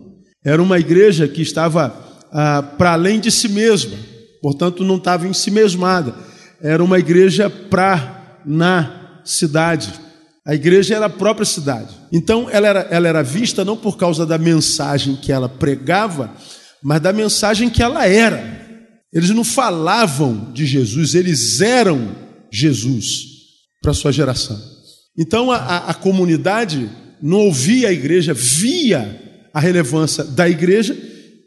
Era 0.47 0.63
uma 0.63 0.79
igreja 0.79 1.27
que 1.27 1.43
estava 1.43 1.93
ah, 2.31 2.63
para 2.63 2.93
além 2.93 3.19
de 3.19 3.33
si 3.33 3.49
mesma, 3.49 3.99
portanto 4.41 4.85
não 4.85 4.97
estava 4.97 5.27
em 5.27 5.33
si 5.33 5.51
mesmada. 5.51 6.15
Era 6.63 6.85
uma 6.85 7.01
igreja 7.01 7.51
para 7.51 8.39
na 8.47 9.21
cidade. 9.25 9.93
A 10.47 10.55
igreja 10.55 10.95
era 10.95 11.07
a 11.07 11.11
própria 11.11 11.45
cidade. 11.45 11.93
Então 12.13 12.49
ela 12.49 12.69
era, 12.69 12.81
ela 12.93 13.09
era 13.09 13.23
vista 13.25 13.65
não 13.65 13.77
por 13.77 13.97
causa 13.97 14.25
da 14.25 14.39
mensagem 14.39 15.17
que 15.17 15.33
ela 15.33 15.49
pregava, 15.49 16.33
mas 16.81 17.01
da 17.01 17.13
mensagem 17.13 17.69
que 17.69 17.83
ela 17.83 18.07
era. 18.07 18.41
Eles 19.13 19.31
não 19.31 19.43
falavam 19.43 20.53
de 20.53 20.65
Jesus, 20.65 21.17
eles 21.17 21.61
eram 21.61 22.15
Jesus 22.53 23.25
para 23.83 23.93
sua 23.93 24.13
geração. 24.13 24.57
Então 25.19 25.51
a, 25.51 25.57
a, 25.57 25.77
a 25.91 25.95
comunidade 25.95 26.89
não 27.21 27.39
ouvia 27.47 27.89
a 27.89 27.93
igreja, 27.93 28.33
via 28.33 29.26
a 29.57 29.61
relevância 29.61 30.23
da 30.23 30.47
igreja 30.47 30.95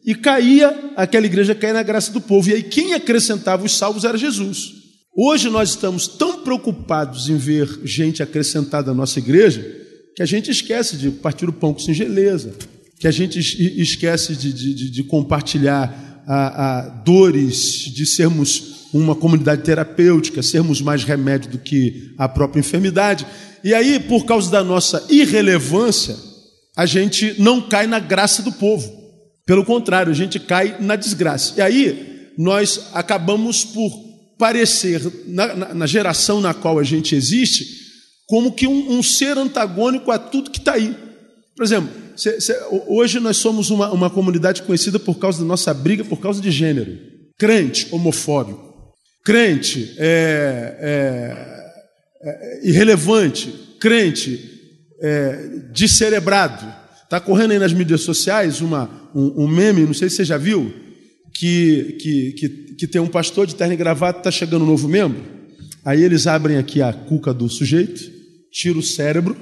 e 0.04 0.16
caía, 0.16 0.94
aquela 0.96 1.28
igreja 1.28 1.54
caía 1.54 1.76
na 1.76 1.84
graça 1.84 2.12
do 2.12 2.20
povo. 2.20 2.50
E 2.50 2.54
aí 2.56 2.64
quem 2.64 2.96
acrescentava 2.96 3.64
os 3.64 3.78
salvos 3.78 4.04
era 4.04 4.18
Jesus. 4.18 4.74
Hoje 5.16 5.48
nós 5.48 5.70
estamos 5.70 6.08
tão 6.08 6.40
preocupados 6.40 7.30
em 7.30 7.38
ver 7.38 7.70
gente 7.84 8.24
acrescentada 8.24 8.90
à 8.90 8.96
nossa 8.96 9.20
igreja 9.20 9.64
que 10.16 10.24
a 10.24 10.26
gente 10.26 10.50
esquece 10.50 10.98
de 10.98 11.12
partir 11.12 11.48
o 11.48 11.54
pão 11.54 11.72
com 11.72 11.80
singeleza, 11.80 12.56
que 13.00 13.08
a 13.08 13.12
gente 13.12 13.38
esquece 13.80 14.36
de, 14.36 14.52
de, 14.54 14.90
de 14.90 15.04
compartilhar 15.04 16.24
a, 16.26 16.80
a 16.80 16.90
dores, 16.90 17.92
de 17.94 18.08
sermos 18.08 18.88
uma 18.92 19.16
comunidade 19.16 19.62
terapêutica, 19.62 20.42
sermos 20.42 20.82
mais 20.82 21.04
remédio 21.04 21.52
do 21.52 21.60
que 21.60 22.12
a 22.18 22.28
própria 22.28 22.60
enfermidade. 22.60 23.28
E 23.64 23.72
aí, 23.72 24.00
por 24.00 24.26
causa 24.26 24.50
da 24.50 24.64
nossa 24.64 25.06
irrelevância, 25.12 26.29
a 26.80 26.86
gente 26.86 27.36
não 27.38 27.60
cai 27.60 27.88
na 27.88 28.00
graça 28.00 28.42
do 28.42 28.54
povo. 28.54 28.90
Pelo 29.46 29.66
contrário, 29.66 30.14
a 30.14 30.16
gente 30.16 30.40
cai 30.40 30.78
na 30.80 30.96
desgraça. 30.96 31.56
E 31.58 31.62
aí, 31.62 32.32
nós 32.38 32.92
acabamos 32.94 33.66
por 33.66 33.92
parecer, 34.38 35.02
na, 35.28 35.54
na, 35.54 35.74
na, 35.74 35.86
geração 35.86 36.40
na 36.40 36.54
qual 36.54 36.80
a 36.80 36.84
gente 36.84 37.14
existe, 37.14 37.66
como 38.26 38.54
que 38.54 38.66
um, 38.66 38.94
um 38.94 39.04
ser 39.04 39.38
antagônico 39.38 40.10
a 40.10 40.18
tudo 40.18 40.52
que 40.52 40.60
está 40.60 40.76
aí. 40.76 40.96
Por 41.54 41.66
exemplo, 41.66 41.90
cê, 42.16 42.40
cê, 42.40 42.58
hoje 42.88 43.20
nós 43.20 43.36
somos 43.36 43.70
uma, 43.70 43.92
uma 43.92 44.10
comunidade 44.10 44.64
conhecida 44.64 44.98
por 44.98 45.20
causa 45.20 45.40
da 45.40 45.46
nossa 45.46 45.74
briga 45.74 46.06
por 46.06 46.22
causa 46.22 46.42
de 46.42 46.50
gênero. 46.50 46.98
Crente 47.38 47.90
homofóbico. 47.92 48.94
Crente 49.26 49.96
é, 49.98 50.78
é, 52.24 52.30
é 52.30 52.70
irrelevante. 52.70 53.54
Crente 53.82 54.49
é, 55.02 55.50
descerebrado. 55.72 56.66
Está 57.04 57.20
correndo 57.20 57.52
aí 57.52 57.60
nas 57.60 57.74
mídias 57.74 58.02
sociais 58.02 58.62
uma, 58.62 58.90
um, 59.16 59.44
um 59.44 59.48
meme, 59.48 59.86
não 59.86 59.94
sei 59.94 60.10
se 60.10 60.18
você 60.18 60.26
já 60.26 60.38
viu, 60.38 60.72
que, 61.34 61.98
que, 62.00 62.32
que, 62.34 62.50
que 62.76 62.88
tem 62.88 63.02
um 63.02 63.08
pastor 63.08 63.48
de 63.48 63.56
terno 63.56 63.74
e 63.74 63.78
gravata, 63.78 64.20
está 64.20 64.32
chegando 64.32 64.64
um 64.64 64.68
novo 64.68 64.88
membro. 64.88 65.24
Aí 65.84 66.04
eles 66.04 66.28
abrem 66.28 66.58
aqui 66.58 66.82
a 66.82 66.92
cuca 66.94 67.34
do 67.34 67.50
sujeito, 67.50 68.12
tira 68.52 68.78
o 68.78 68.84
cérebro 68.84 69.36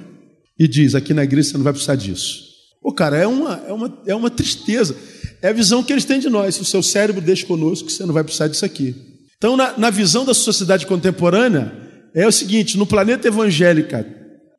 e 0.57 0.67
diz: 0.67 0.95
aqui 0.95 1.13
na 1.13 1.23
igreja 1.23 1.49
você 1.49 1.57
não 1.57 1.63
vai 1.63 1.73
precisar 1.73 1.95
disso. 1.95 2.45
Pô, 2.81 2.93
cara, 2.93 3.17
é 3.17 3.27
uma, 3.27 3.63
é 3.67 3.73
uma, 3.73 4.01
é 4.07 4.15
uma 4.15 4.29
tristeza. 4.29 4.95
É 5.41 5.49
a 5.49 5.53
visão 5.53 5.83
que 5.83 5.91
eles 5.91 6.05
têm 6.05 6.19
de 6.19 6.29
nós. 6.29 6.59
O 6.59 6.65
seu 6.65 6.81
cérebro 6.81 7.21
deixa 7.21 7.45
conosco, 7.45 7.89
você 7.89 8.05
não 8.05 8.13
vai 8.13 8.23
precisar 8.23 8.47
disso 8.47 8.63
aqui. 8.63 8.95
Então, 9.37 9.57
na, 9.57 9.77
na 9.77 9.89
visão 9.89 10.25
da 10.25 10.33
sociedade 10.33 10.85
contemporânea, 10.87 11.73
é 12.13 12.25
o 12.25 12.31
seguinte: 12.31 12.77
no 12.77 12.85
planeta 12.85 13.27
evangélico, 13.27 13.95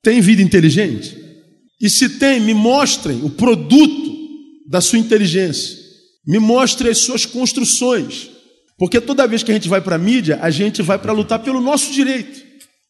tem 0.08 0.22
vida 0.22 0.40
inteligente? 0.40 1.14
E 1.78 1.90
se 1.90 2.08
tem, 2.08 2.40
me 2.40 2.54
mostrem 2.54 3.22
o 3.22 3.28
produto 3.28 4.10
da 4.66 4.80
sua 4.80 4.98
inteligência. 4.98 5.76
Me 6.26 6.38
mostre 6.38 6.88
as 6.88 6.96
suas 6.96 7.26
construções. 7.26 8.30
Porque 8.78 9.02
toda 9.02 9.26
vez 9.26 9.42
que 9.42 9.50
a 9.50 9.54
gente 9.54 9.68
vai 9.68 9.82
para 9.82 9.96
a 9.96 9.98
mídia, 9.98 10.38
a 10.40 10.48
gente 10.48 10.80
vai 10.80 10.98
para 10.98 11.12
lutar 11.12 11.40
pelo 11.40 11.60
nosso 11.60 11.92
direito. 11.92 12.42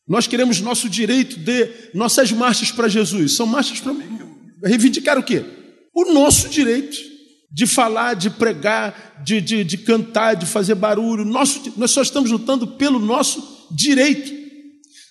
Nós 0.06 0.28
queremos 0.28 0.60
nosso 0.60 0.88
direito 0.88 1.40
de 1.40 1.68
nossas 1.92 2.30
marchas 2.30 2.70
para 2.70 2.86
Jesus. 2.86 3.32
São 3.32 3.46
marchas 3.46 3.80
para 3.80 3.96
reivindicar 4.64 5.18
o 5.18 5.22
quê? 5.24 5.44
O 5.92 6.12
nosso 6.12 6.48
direito 6.48 6.96
de 7.50 7.66
falar, 7.66 8.14
de 8.14 8.30
pregar, 8.30 9.20
de, 9.24 9.40
de, 9.40 9.64
de 9.64 9.76
cantar, 9.78 10.34
de 10.34 10.46
fazer 10.46 10.76
barulho. 10.76 11.24
Nosso, 11.24 11.72
nós 11.76 11.90
só 11.90 12.00
estamos 12.00 12.30
lutando 12.30 12.64
pelo 12.64 13.00
nosso 13.00 13.66
direito. 13.72 14.37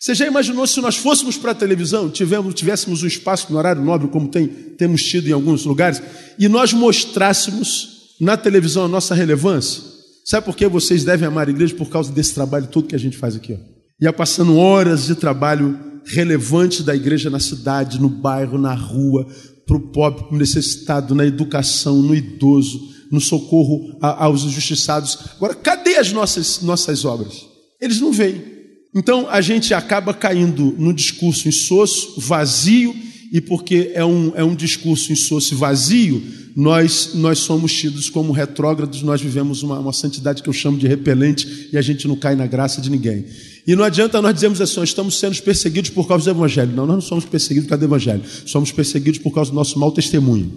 Você 0.08 0.16
já 0.16 0.26
imaginou 0.26 0.66
se 0.66 0.80
nós 0.80 0.96
fôssemos 0.96 1.36
para 1.36 1.52
a 1.52 1.54
televisão, 1.54 2.10
tivemos, 2.10 2.54
tivéssemos 2.54 3.04
um 3.04 3.08
espaço 3.08 3.52
no 3.52 3.58
horário 3.58 3.84
nobre, 3.84 4.08
como 4.08 4.30
tem, 4.30 4.48
temos 4.48 5.04
tido 5.04 5.28
em 5.28 5.34
alguns 5.34 5.66
lugares, 5.66 6.02
e 6.40 6.48
nós 6.48 6.72
mostrássemos 6.72 8.16
na 8.18 8.38
televisão 8.38 8.86
a 8.86 8.88
nossa 8.88 9.14
relevância? 9.14 9.84
Sabe 10.24 10.46
por 10.46 10.56
que 10.56 10.66
vocês 10.66 11.04
devem 11.04 11.28
amar 11.28 11.50
a 11.50 11.52
igreja? 11.52 11.76
Por 11.76 11.90
causa 11.90 12.10
desse 12.10 12.34
trabalho 12.34 12.68
todo 12.68 12.88
que 12.88 12.96
a 12.96 12.98
gente 12.98 13.18
faz 13.18 13.36
aqui. 13.36 13.52
Ó. 13.52 13.58
Ia 14.02 14.14
passando 14.14 14.56
horas 14.56 15.08
de 15.08 15.16
trabalho 15.16 15.78
relevante 16.06 16.84
da 16.84 16.96
igreja 16.96 17.30
na 17.30 17.42
cidade, 17.42 18.00
no 18.00 18.08
bairro, 18.08 18.58
na 18.58 18.74
rua, 18.74 19.28
para 19.66 19.76
o 19.76 19.92
pobre, 19.92 20.24
para 20.24 20.36
o 20.36 20.40
necessitado, 20.40 21.14
na 21.14 21.26
educação, 21.26 22.02
no 22.02 22.16
idoso, 22.16 22.80
no 23.12 23.20
socorro 23.20 23.98
aos 24.00 24.46
injustiçados. 24.46 25.20
Agora, 25.36 25.54
cadê 25.54 25.98
as 25.98 26.14
nossas, 26.14 26.62
nossas 26.62 27.04
obras? 27.04 27.46
Eles 27.82 28.00
não 28.00 28.14
vêm. 28.14 28.57
Então 28.96 29.28
a 29.30 29.42
gente 29.42 29.74
acaba 29.74 30.14
caindo 30.14 30.76
no 30.78 30.94
discurso 30.94 31.48
insosso, 31.48 32.20
vazio, 32.20 32.96
e 33.32 33.42
porque 33.42 33.92
é 33.94 34.04
um, 34.06 34.32
é 34.36 34.44
um 34.44 34.56
discurso 34.56 35.12
insosso 35.12 35.54
e 35.54 35.58
vazio, 35.58 36.24
nós, 36.56 37.12
nós 37.14 37.40
somos 37.40 37.72
tidos 37.72 38.10
como 38.10 38.32
retrógrados, 38.32 39.04
nós 39.04 39.22
vivemos 39.22 39.62
uma, 39.62 39.80
uma 39.80 39.94
santidade 39.94 40.42
que 40.42 40.50
eu 40.50 40.54
chamo 40.54 40.78
de 40.78 40.88
repelente 40.88 41.70
e 41.72 41.78
a 41.78 41.82
gente 41.82 42.08
não 42.08 42.16
cai 42.16 42.36
na 42.36 42.48
graça 42.48 42.82
de 42.82 42.90
ninguém. 42.90 43.26
E 43.68 43.76
não 43.76 43.84
adianta 43.84 44.22
nós 44.22 44.34
dizermos 44.34 44.62
assim, 44.62 44.82
estamos 44.82 45.20
sendo 45.20 45.40
perseguidos 45.42 45.90
por 45.92 46.08
causa 46.08 46.26
do 46.26 46.38
Evangelho. 46.38 46.72
Não, 46.74 46.88
nós 46.88 46.96
não 46.96 47.02
somos 47.02 47.26
perseguidos 47.26 47.66
por 47.66 47.72
causa 47.72 47.80
do 47.82 47.86
Evangelho. 47.86 48.24
Somos 48.46 48.72
perseguidos 48.72 49.20
por 49.20 49.32
causa 49.32 49.52
do 49.52 49.56
nosso 49.56 49.78
mau 49.78 49.92
testemunho. 49.92 50.52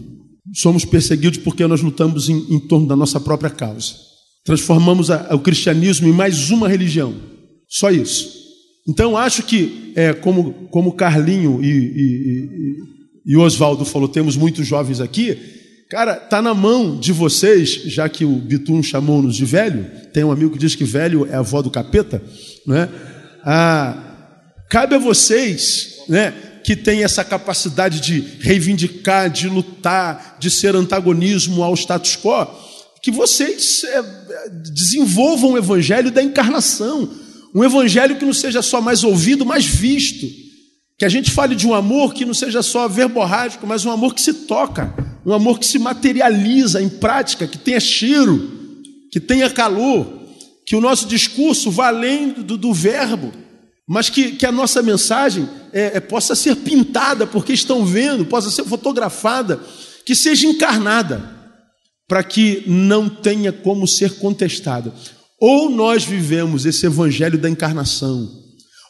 Somos 0.54 0.84
perseguidos 0.84 1.38
porque 1.38 1.66
nós 1.66 1.82
lutamos 1.82 2.28
em, 2.28 2.46
em 2.48 2.60
torno 2.60 2.86
da 2.86 2.96
nossa 2.96 3.20
própria 3.20 3.50
causa. 3.50 3.94
Transformamos 4.44 5.10
a, 5.10 5.34
o 5.34 5.40
cristianismo 5.40 6.08
em 6.08 6.12
mais 6.12 6.50
uma 6.50 6.68
religião. 6.68 7.12
Só 7.70 7.90
isso. 7.90 8.40
Então, 8.86 9.16
acho 9.16 9.44
que, 9.44 9.92
é, 9.94 10.12
como, 10.12 10.68
como 10.70 10.92
Carlinho 10.92 11.62
e, 11.62 11.68
e, 11.68 12.00
e, 13.26 13.32
e 13.32 13.36
Oswaldo 13.36 13.84
falou, 13.84 14.08
temos 14.08 14.36
muitos 14.36 14.66
jovens 14.66 15.00
aqui, 15.00 15.38
Cara, 15.90 16.14
tá 16.14 16.40
na 16.40 16.54
mão 16.54 16.96
de 16.96 17.10
vocês, 17.10 17.68
já 17.86 18.08
que 18.08 18.24
o 18.24 18.36
Bitum 18.36 18.80
chamou-nos 18.80 19.34
de 19.34 19.44
velho, 19.44 19.90
tem 20.14 20.22
um 20.22 20.30
amigo 20.30 20.52
que 20.52 20.58
diz 20.58 20.76
que 20.76 20.84
velho 20.84 21.26
é 21.28 21.34
a 21.34 21.40
avó 21.40 21.60
do 21.60 21.68
capeta, 21.68 22.22
não 22.64 22.76
é? 22.76 22.88
Ah, 23.42 23.98
cabe 24.68 24.94
a 24.94 24.98
vocês, 24.98 25.96
né, 26.08 26.32
que 26.62 26.76
têm 26.76 27.02
essa 27.02 27.24
capacidade 27.24 27.98
de 27.98 28.20
reivindicar, 28.38 29.28
de 29.28 29.48
lutar, 29.48 30.36
de 30.38 30.48
ser 30.48 30.76
antagonismo 30.76 31.60
ao 31.60 31.74
status 31.74 32.16
quo, 32.16 32.46
que 33.02 33.10
vocês 33.10 33.82
é, 33.82 34.02
desenvolvam 34.72 35.54
o 35.54 35.58
evangelho 35.58 36.12
da 36.12 36.22
encarnação, 36.22 37.10
um 37.54 37.64
evangelho 37.64 38.16
que 38.16 38.24
não 38.24 38.32
seja 38.32 38.62
só 38.62 38.80
mais 38.80 39.02
ouvido, 39.04 39.44
mas 39.44 39.64
visto. 39.64 40.26
Que 40.98 41.04
a 41.04 41.08
gente 41.08 41.30
fale 41.30 41.54
de 41.54 41.66
um 41.66 41.74
amor 41.74 42.12
que 42.12 42.24
não 42.24 42.34
seja 42.34 42.62
só 42.62 42.86
verborrágico, 42.86 43.66
mas 43.66 43.84
um 43.84 43.90
amor 43.90 44.14
que 44.14 44.20
se 44.20 44.32
toca, 44.32 44.94
um 45.24 45.32
amor 45.32 45.58
que 45.58 45.66
se 45.66 45.78
materializa 45.78 46.82
em 46.82 46.88
prática, 46.88 47.46
que 47.46 47.58
tenha 47.58 47.80
cheiro, 47.80 48.50
que 49.10 49.18
tenha 49.18 49.48
calor, 49.50 50.20
que 50.66 50.76
o 50.76 50.80
nosso 50.80 51.06
discurso 51.06 51.70
vá 51.70 51.88
além 51.88 52.30
do, 52.30 52.56
do 52.56 52.72
verbo, 52.72 53.32
mas 53.88 54.08
que, 54.08 54.32
que, 54.32 54.46
a 54.46 54.52
nossa 54.52 54.82
mensagem 54.82 55.48
é, 55.72 55.96
é, 55.96 56.00
possa 56.00 56.36
ser 56.36 56.54
pintada 56.56 57.26
porque 57.26 57.52
estão 57.52 57.84
vendo, 57.84 58.24
possa 58.24 58.50
ser 58.50 58.64
fotografada, 58.64 59.58
que 60.06 60.14
seja 60.14 60.46
encarnada, 60.46 61.28
para 62.06 62.22
que 62.22 62.62
não 62.66 63.08
tenha 63.08 63.52
como 63.52 63.88
ser 63.88 64.18
contestada. 64.18 64.92
Ou 65.40 65.70
nós 65.70 66.04
vivemos 66.04 66.66
esse 66.66 66.84
evangelho 66.84 67.38
da 67.38 67.48
encarnação, 67.48 68.28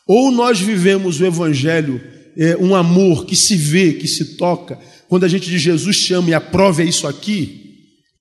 ou 0.06 0.32
nós 0.32 0.60
vivemos 0.60 1.20
o 1.20 1.26
evangelho, 1.26 2.00
é, 2.36 2.56
um 2.56 2.74
amor 2.74 3.24
que 3.26 3.36
se 3.36 3.56
vê, 3.56 3.92
que 3.92 4.08
se 4.08 4.36
toca, 4.36 4.78
quando 5.08 5.24
a 5.24 5.28
gente 5.28 5.48
de 5.48 5.58
Jesus 5.58 5.96
chama 5.96 6.30
e 6.30 6.34
a 6.34 6.40
prova 6.40 6.82
é 6.82 6.86
isso 6.86 7.06
aqui, 7.06 7.60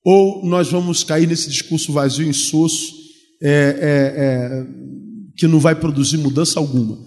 ou 0.05 0.45
nós 0.45 0.69
vamos 0.69 1.03
cair 1.03 1.27
nesse 1.27 1.49
discurso 1.49 1.91
vazio, 1.91 2.27
insosso, 2.27 2.93
é, 3.41 3.49
é, 3.49 4.23
é, 4.23 4.67
que 5.37 5.47
não 5.47 5.59
vai 5.59 5.75
produzir 5.75 6.17
mudança 6.17 6.59
alguma. 6.59 6.99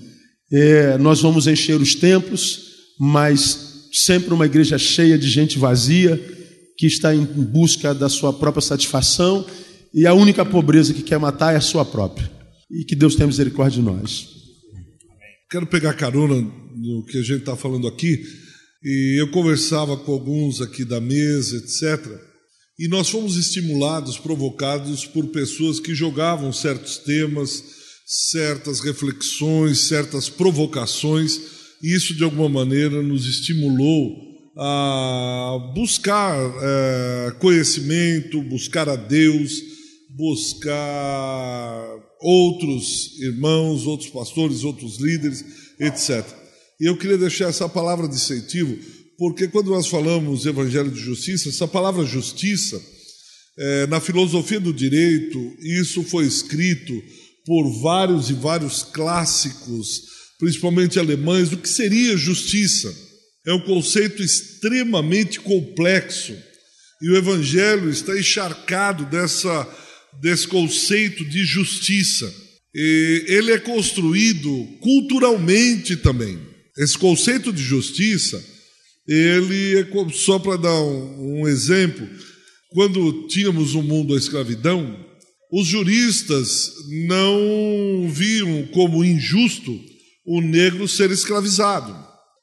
É, 0.53 0.99
nós 0.99 1.21
vamos 1.21 1.47
encher 1.47 1.81
os 1.81 1.95
templos, 1.95 2.61
mas 2.99 3.89
sempre 3.93 4.33
uma 4.33 4.47
igreja 4.47 4.79
cheia 4.79 5.19
de 5.19 5.29
gente 5.29 5.59
vazia, 5.59 6.21
que 6.77 6.87
está 6.87 7.15
em 7.15 7.25
busca 7.25 7.95
da 7.95 8.09
sua 8.09 8.33
própria 8.33 8.63
satisfação, 8.63 9.45
e 9.95 10.07
a 10.07 10.15
única 10.15 10.45
pobreza 10.45 10.95
que 10.95 11.03
quer 11.03 11.19
matar 11.19 11.53
é 11.53 11.57
a 11.57 11.61
sua 11.61 11.85
própria. 11.85 12.31
E 12.71 12.85
que 12.85 12.97
Deus 12.97 13.15
tenha 13.15 13.27
misericórdia 13.27 13.81
de 13.81 13.87
nós. 13.87 14.29
Quero 15.51 15.67
pegar 15.67 15.93
carona 15.95 16.35
no 16.35 17.05
que 17.05 17.19
a 17.19 17.23
gente 17.23 17.41
está 17.41 17.55
falando 17.55 17.87
aqui. 17.87 18.25
E 18.83 19.21
eu 19.21 19.31
conversava 19.31 19.97
com 19.97 20.13
alguns 20.13 20.61
aqui 20.63 20.85
da 20.85 21.01
mesa, 21.01 21.57
etc. 21.57 22.11
E 22.79 22.89
nós 22.89 23.11
fomos 23.11 23.37
estimulados, 23.37 24.19
provocados 24.19 25.05
por 25.05 25.27
pessoas 25.29 25.79
que 25.79 25.95
jogavam 25.95 26.53
certos 26.53 26.97
temas, 26.97 27.63
certas 28.07 28.81
reflexões, 28.81 29.81
certas 29.81 30.29
provocações. 30.31 31.39
E 31.83 31.95
isso, 31.95 32.15
de 32.15 32.25
alguma 32.25 32.49
maneira, 32.49 33.03
nos 33.03 33.27
estimulou 33.27 34.33
a 34.57 35.73
buscar 35.75 36.37
é, 36.37 37.31
conhecimento, 37.39 38.43
buscar 38.43 38.89
a 38.89 38.97
Deus, 38.97 39.72
buscar 40.17 41.87
outros 42.21 43.19
irmãos, 43.21 43.87
outros 43.87 44.11
pastores, 44.11 44.65
outros 44.65 44.99
líderes, 44.99 45.45
etc. 45.81 46.25
E 46.81 46.87
eu 46.87 46.97
queria 46.97 47.19
deixar 47.19 47.49
essa 47.49 47.69
palavra 47.69 48.09
de 48.09 48.15
incentivo, 48.15 48.77
porque 49.19 49.49
quando 49.49 49.71
nós 49.71 49.87
falamos 49.87 50.47
evangelho 50.47 50.91
de 50.91 51.01
justiça, 51.01 51.49
essa 51.49 51.69
palavra 51.69 52.05
justiça, 52.05 52.81
é, 53.59 53.87
na 53.87 54.01
filosofia 54.01 54.59
do 54.59 54.73
direito, 54.73 55.39
isso 55.61 56.03
foi 56.03 56.27
escrito 56.27 56.93
por 57.45 57.71
vários 57.83 58.31
e 58.31 58.35
vários 58.35 58.83
clássicos, 58.83 60.03
principalmente 60.39 60.99
alemães, 60.99 61.51
do 61.51 61.57
que 61.57 61.69
seria 61.69 62.17
justiça. 62.17 62.95
É 63.47 63.53
um 63.53 63.61
conceito 63.61 64.23
extremamente 64.23 65.41
complexo. 65.41 66.35
E 67.03 67.11
o 67.11 67.17
evangelho 67.17 67.91
está 67.91 68.17
encharcado 68.17 69.05
dessa 69.07 69.69
desse 70.21 70.47
conceito 70.47 71.25
de 71.25 71.45
justiça. 71.45 72.33
E 72.75 73.25
ele 73.29 73.53
é 73.53 73.59
construído 73.59 74.67
culturalmente 74.81 75.97
também. 75.97 76.39
Esse 76.77 76.97
conceito 76.97 77.53
de 77.53 77.63
justiça, 77.63 78.43
ele 79.07 79.79
é 79.79 79.87
só 80.13 80.39
para 80.39 80.57
dar 80.57 80.81
um, 80.81 81.41
um 81.41 81.49
exemplo, 81.49 82.09
quando 82.71 83.27
tínhamos 83.29 83.75
o 83.75 83.81
um 83.81 83.83
mundo 83.83 84.15
da 84.15 84.19
escravidão, 84.19 84.99
os 85.53 85.67
juristas 85.67 86.73
não 86.89 88.09
viam 88.09 88.67
como 88.69 89.05
injusto 89.05 89.79
o 90.25 90.41
negro 90.41 90.89
ser 90.89 91.11
escravizado. 91.11 91.95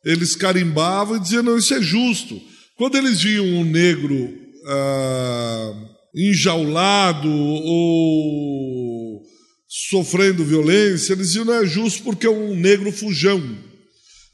Eles 0.05 0.35
carimbavam 0.35 1.17
e 1.17 1.19
diziam: 1.19 1.41
não, 1.41 1.57
isso 1.57 1.73
é 1.73 1.81
justo. 1.81 2.39
Quando 2.77 2.97
eles 2.97 3.19
viam 3.21 3.45
um 3.45 3.65
negro 3.65 4.31
ah, 4.67 5.73
enjaulado 6.15 7.29
ou 7.31 9.21
sofrendo 9.67 10.43
violência, 10.43 11.13
eles 11.13 11.27
diziam 11.27 11.45
não 11.45 11.53
é 11.53 11.65
justo 11.65 12.03
porque 12.03 12.25
é 12.25 12.29
um 12.29 12.55
negro 12.55 12.91
fujão. 12.91 13.41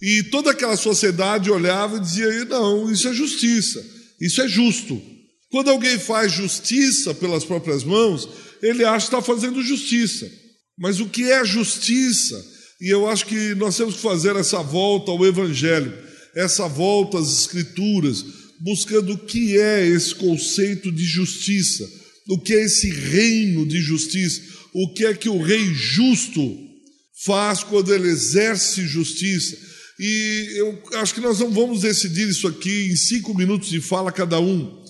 E 0.01 0.23
toda 0.23 0.51
aquela 0.51 0.77
sociedade 0.77 1.51
olhava 1.51 1.97
e 1.97 1.99
dizia: 1.99 2.45
não, 2.45 2.91
isso 2.91 3.07
é 3.07 3.13
justiça, 3.13 3.83
isso 4.19 4.41
é 4.41 4.47
justo. 4.47 5.01
Quando 5.49 5.69
alguém 5.69 5.97
faz 5.97 6.31
justiça 6.31 7.13
pelas 7.13 7.45
próprias 7.45 7.83
mãos, 7.83 8.27
ele 8.61 8.83
acha 8.83 9.07
que 9.07 9.15
está 9.15 9.21
fazendo 9.21 9.63
justiça. 9.63 10.29
Mas 10.77 10.99
o 10.99 11.07
que 11.07 11.31
é 11.31 11.45
justiça? 11.45 12.43
E 12.81 12.93
eu 12.93 13.07
acho 13.07 13.25
que 13.25 13.55
nós 13.55 13.77
temos 13.77 13.95
que 13.95 14.01
fazer 14.01 14.35
essa 14.35 14.61
volta 14.61 15.11
ao 15.11 15.25
Evangelho, 15.25 15.93
essa 16.35 16.67
volta 16.67 17.17
às 17.17 17.31
Escrituras, 17.31 18.25
buscando 18.61 19.13
o 19.13 19.17
que 19.17 19.57
é 19.57 19.87
esse 19.87 20.13
conceito 20.15 20.91
de 20.91 21.03
justiça, 21.03 21.87
o 22.29 22.39
que 22.39 22.53
é 22.53 22.63
esse 22.63 22.89
reino 22.89 23.65
de 23.65 23.81
justiça, 23.81 24.41
o 24.73 24.93
que 24.93 25.05
é 25.05 25.13
que 25.13 25.29
o 25.29 25.41
rei 25.41 25.73
justo 25.73 26.57
faz 27.25 27.63
quando 27.63 27.93
ele 27.93 28.07
exerce 28.07 28.85
justiça. 28.87 29.57
E 29.99 30.53
eu 30.55 30.83
acho 30.95 31.13
que 31.13 31.21
nós 31.21 31.39
não 31.39 31.49
vamos 31.51 31.81
decidir 31.81 32.27
isso 32.27 32.47
aqui 32.47 32.87
em 32.91 32.95
cinco 32.95 33.33
minutos 33.33 33.69
de 33.69 33.79
fala 33.79 34.11
cada 34.11 34.39
um. 34.39 34.83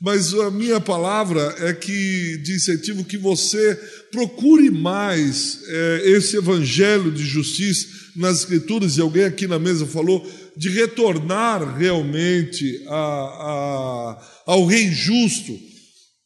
Mas 0.00 0.34
a 0.34 0.50
minha 0.50 0.80
palavra 0.80 1.54
é 1.58 1.72
que 1.72 2.38
de 2.38 2.54
incentivo 2.54 3.04
que 3.04 3.16
você 3.16 3.74
procure 4.10 4.70
mais 4.70 5.60
é, 5.66 6.02
esse 6.10 6.36
evangelho 6.36 7.10
de 7.10 7.24
justiça 7.24 7.86
nas 8.14 8.40
escrituras, 8.40 8.96
e 8.96 9.00
alguém 9.00 9.24
aqui 9.24 9.46
na 9.46 9.58
mesa 9.58 9.86
falou 9.86 10.24
de 10.56 10.70
retornar 10.70 11.76
realmente 11.76 12.82
a, 12.88 12.94
a, 12.94 14.22
ao 14.46 14.64
Rei 14.64 14.90
justo 14.90 15.56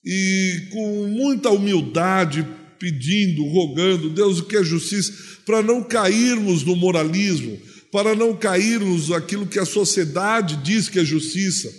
e 0.05 0.69
com 0.71 1.07
muita 1.09 1.51
humildade 1.51 2.47
pedindo, 2.79 3.45
rogando, 3.45 4.09
Deus, 4.09 4.39
o 4.39 4.45
que 4.45 4.57
é 4.57 4.65
justiça, 4.65 5.13
para 5.45 5.63
não 5.63 5.83
cairmos 5.83 6.63
no 6.63 6.77
moralismo, 6.77 7.61
para 7.93 8.15
não 8.15 8.35
cairmos 8.35 9.11
aquilo 9.11 9.47
que 9.47 9.59
a 9.59 9.67
sociedade 9.67 10.57
diz 10.59 10.89
que 10.89 11.01
é 11.01 11.05
justiça, 11.05 11.71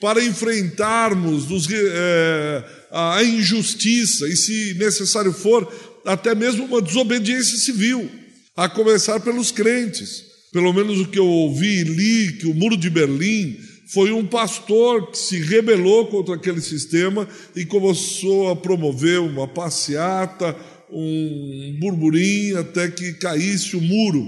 para 0.00 0.24
enfrentarmos 0.24 1.46
nos, 1.48 1.68
é, 1.70 2.64
a 2.90 3.22
injustiça 3.22 4.26
e, 4.26 4.34
se 4.34 4.74
necessário 4.74 5.32
for, 5.32 5.70
até 6.04 6.34
mesmo 6.34 6.64
uma 6.64 6.80
desobediência 6.80 7.58
civil, 7.58 8.10
a 8.56 8.68
começar 8.68 9.20
pelos 9.20 9.52
crentes 9.52 10.27
pelo 10.52 10.72
menos 10.72 11.00
o 11.00 11.08
que 11.08 11.18
eu 11.18 11.26
ouvi 11.26 11.80
e 11.80 11.84
li, 11.84 12.32
que 12.32 12.46
o 12.46 12.54
Muro 12.54 12.76
de 12.76 12.88
Berlim 12.88 13.56
foi 13.88 14.12
um 14.12 14.26
pastor 14.26 15.10
que 15.10 15.18
se 15.18 15.38
rebelou 15.40 16.06
contra 16.06 16.34
aquele 16.34 16.60
sistema 16.60 17.26
e 17.56 17.64
começou 17.64 18.50
a 18.50 18.56
promover 18.56 19.18
uma 19.18 19.48
passeata, 19.48 20.54
um 20.90 21.76
burburinho 21.80 22.58
até 22.58 22.90
que 22.90 23.14
caísse 23.14 23.76
o 23.76 23.80
muro. 23.80 24.24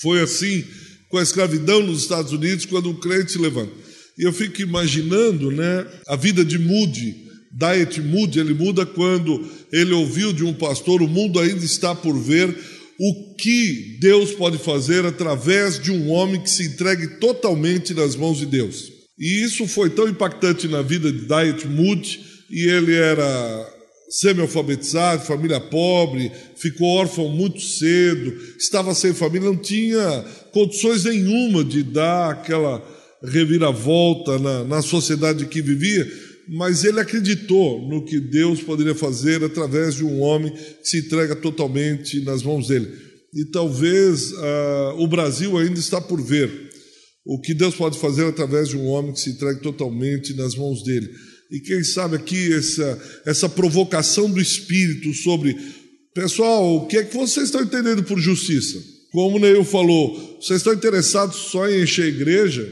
Foi 0.00 0.20
assim 0.20 0.64
com 1.08 1.18
a 1.18 1.22
escravidão 1.22 1.82
nos 1.82 2.02
Estados 2.02 2.32
Unidos 2.32 2.64
quando 2.64 2.90
um 2.90 2.98
crente 2.98 3.38
levanta. 3.38 3.72
E 4.18 4.22
eu 4.22 4.32
fico 4.32 4.62
imaginando, 4.62 5.50
né, 5.50 5.86
a 6.08 6.16
vida 6.16 6.44
de 6.44 6.58
Moody, 6.58 7.24
Diet 7.52 8.00
Moody, 8.00 8.40
ele 8.40 8.54
muda 8.54 8.86
quando 8.86 9.48
ele 9.72 9.92
ouviu 9.92 10.32
de 10.32 10.44
um 10.44 10.52
pastor, 10.52 11.02
o 11.02 11.08
mundo 11.08 11.38
ainda 11.38 11.64
está 11.64 11.94
por 11.94 12.18
ver, 12.18 12.56
o 12.98 13.34
que 13.34 13.98
Deus 14.00 14.32
pode 14.32 14.58
fazer 14.58 15.04
através 15.04 15.78
de 15.78 15.90
um 15.90 16.10
homem 16.10 16.40
que 16.40 16.50
se 16.50 16.64
entregue 16.64 17.18
totalmente 17.18 17.92
nas 17.92 18.14
mãos 18.14 18.38
de 18.38 18.46
Deus. 18.46 18.92
E 19.18 19.44
isso 19.44 19.66
foi 19.66 19.90
tão 19.90 20.08
impactante 20.08 20.68
na 20.68 20.82
vida 20.82 21.10
de 21.12 21.26
Diet 21.26 21.66
Moody, 21.66 22.20
e 22.50 22.68
ele 22.68 22.94
era 22.94 23.74
semi-alfabetizado, 24.10 25.24
família 25.24 25.58
pobre, 25.58 26.30
ficou 26.56 26.88
órfão 26.88 27.28
muito 27.28 27.60
cedo, 27.60 28.32
estava 28.58 28.94
sem 28.94 29.12
família, 29.12 29.48
não 29.48 29.56
tinha 29.56 30.24
condições 30.52 31.04
nenhuma 31.04 31.64
de 31.64 31.82
dar 31.82 32.30
aquela 32.30 32.82
reviravolta 33.22 34.38
na, 34.38 34.64
na 34.64 34.82
sociedade 34.82 35.46
que 35.46 35.62
vivia, 35.62 36.06
mas 36.48 36.84
ele 36.84 37.00
acreditou 37.00 37.88
no 37.88 38.04
que 38.04 38.20
Deus 38.20 38.62
poderia 38.62 38.94
fazer 38.94 39.42
através 39.42 39.94
de 39.94 40.04
um 40.04 40.20
homem 40.20 40.52
que 40.52 40.88
se 40.88 40.98
entrega 40.98 41.34
totalmente 41.34 42.20
nas 42.20 42.42
mãos 42.42 42.68
dele. 42.68 42.88
e 43.34 43.44
talvez 43.46 44.32
uh, 44.32 44.96
o 44.98 45.06
Brasil 45.06 45.58
ainda 45.58 45.80
está 45.80 46.00
por 46.00 46.22
ver 46.22 46.50
o 47.26 47.40
que 47.40 47.54
Deus 47.54 47.74
pode 47.74 47.98
fazer 47.98 48.26
através 48.26 48.68
de 48.68 48.76
um 48.76 48.86
homem 48.86 49.12
que 49.12 49.20
se 49.20 49.30
entregue 49.30 49.60
totalmente 49.60 50.34
nas 50.34 50.54
mãos 50.54 50.82
dele. 50.84 51.08
E 51.50 51.60
quem 51.60 51.82
sabe 51.82 52.16
aqui 52.16 52.52
essa, 52.52 53.22
essa 53.24 53.48
provocação 53.48 54.30
do 54.30 54.40
Espírito 54.40 55.12
sobre, 55.14 55.56
pessoal, 56.14 56.76
o 56.76 56.86
que 56.86 56.98
é 56.98 57.04
que 57.04 57.16
vocês 57.16 57.46
estão 57.46 57.62
entendendo 57.62 58.02
por 58.02 58.18
justiça? 58.18 58.78
Como 59.10 59.36
o 59.36 59.40
Neil 59.40 59.64
falou, 59.64 60.38
vocês 60.40 60.58
estão 60.58 60.72
interessados 60.72 61.36
só 61.36 61.68
em 61.68 61.82
encher 61.82 62.04
a 62.04 62.08
igreja? 62.08 62.68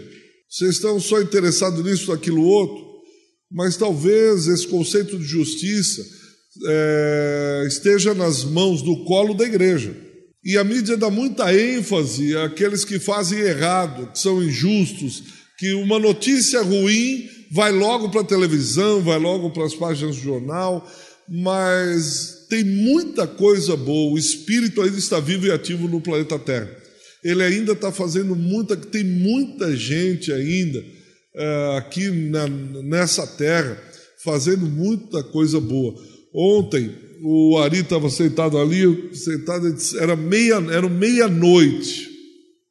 Vocês 0.51 0.75
estão 0.75 1.01
só 1.01 1.21
interessados 1.21 1.83
nisso, 1.83 2.11
naquilo 2.11 2.43
outro? 2.43 2.92
Mas 3.53 3.77
talvez 3.77 4.47
esse 4.47 4.67
conceito 4.67 5.19
de 5.19 5.25
justiça 5.25 6.03
é, 6.67 7.65
esteja 7.67 8.15
nas 8.15 8.45
mãos 8.45 8.83
do 8.83 9.05
colo 9.05 9.35
da 9.35 9.45
igreja. 9.45 9.95
E 10.45 10.57
a 10.57 10.65
mídia 10.65 10.97
dá 10.97 11.11
muita 11.11 11.55
ênfase 11.55 12.37
àqueles 12.37 12.85
que 12.85 12.99
fazem 12.99 13.39
errado, 13.39 14.11
que 14.13 14.19
são 14.19 14.43
injustos, 14.43 15.23
que 15.59 15.73
uma 15.75 15.99
notícia 15.99 16.63
ruim 16.63 17.29
vai 17.51 17.71
logo 17.71 18.09
para 18.09 18.23
a 18.23 18.25
televisão, 18.25 19.03
vai 19.03 19.19
logo 19.19 19.51
para 19.51 19.65
as 19.65 19.75
páginas 19.75 20.17
do 20.17 20.23
jornal, 20.23 20.91
mas 21.29 22.47
tem 22.49 22.65
muita 22.65 23.27
coisa 23.27 23.77
boa. 23.77 24.13
O 24.13 24.19
espírito 24.19 24.83
ainda 24.83 24.99
está 24.99 25.21
vivo 25.21 25.47
e 25.47 25.53
ativo 25.53 25.87
no 25.87 26.01
planeta 26.01 26.39
Terra. 26.39 26.71
Ele 27.23 27.43
ainda 27.43 27.73
está 27.73 27.93
fazendo 27.93 28.35
muita, 28.35 28.77
tem 28.77 29.05
muita 29.05 29.77
gente 29.77 30.33
ainda 30.33 30.83
uh, 31.35 31.77
aqui 31.77 32.11
na, 32.11 32.47
nessa 32.49 33.27
terra 33.27 33.79
fazendo 34.25 34.67
muita 34.67 35.23
coisa 35.25 35.61
boa. 35.61 35.95
Ontem 36.35 36.95
o 37.23 37.59
Ari 37.59 37.81
estava 37.81 38.09
sentado 38.11 38.59
ali, 38.59 39.15
sentado, 39.15 39.75
era 40.01 40.17
meia, 40.17 40.55
era 40.71 40.89
meia-noite. 40.89 42.11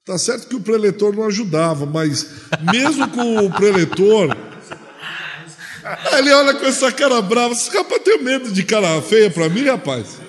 Tá 0.05 0.17
certo 0.17 0.47
que 0.47 0.55
o 0.55 0.61
preletor 0.61 1.15
não 1.15 1.25
ajudava, 1.25 1.85
mas 1.85 2.27
mesmo 2.71 3.07
com 3.09 3.45
o 3.45 3.51
preletor, 3.51 4.35
ele 6.17 6.31
olha 6.31 6.53
com 6.55 6.65
essa 6.65 6.91
cara 6.91 7.21
brava. 7.21 7.53
Esse 7.53 7.69
rapaz 7.69 8.01
tem 8.03 8.21
medo 8.21 8.51
de 8.51 8.63
cara 8.63 9.01
feia 9.01 9.29
para 9.29 9.47
mim, 9.47 9.65
rapaz? 9.65 10.19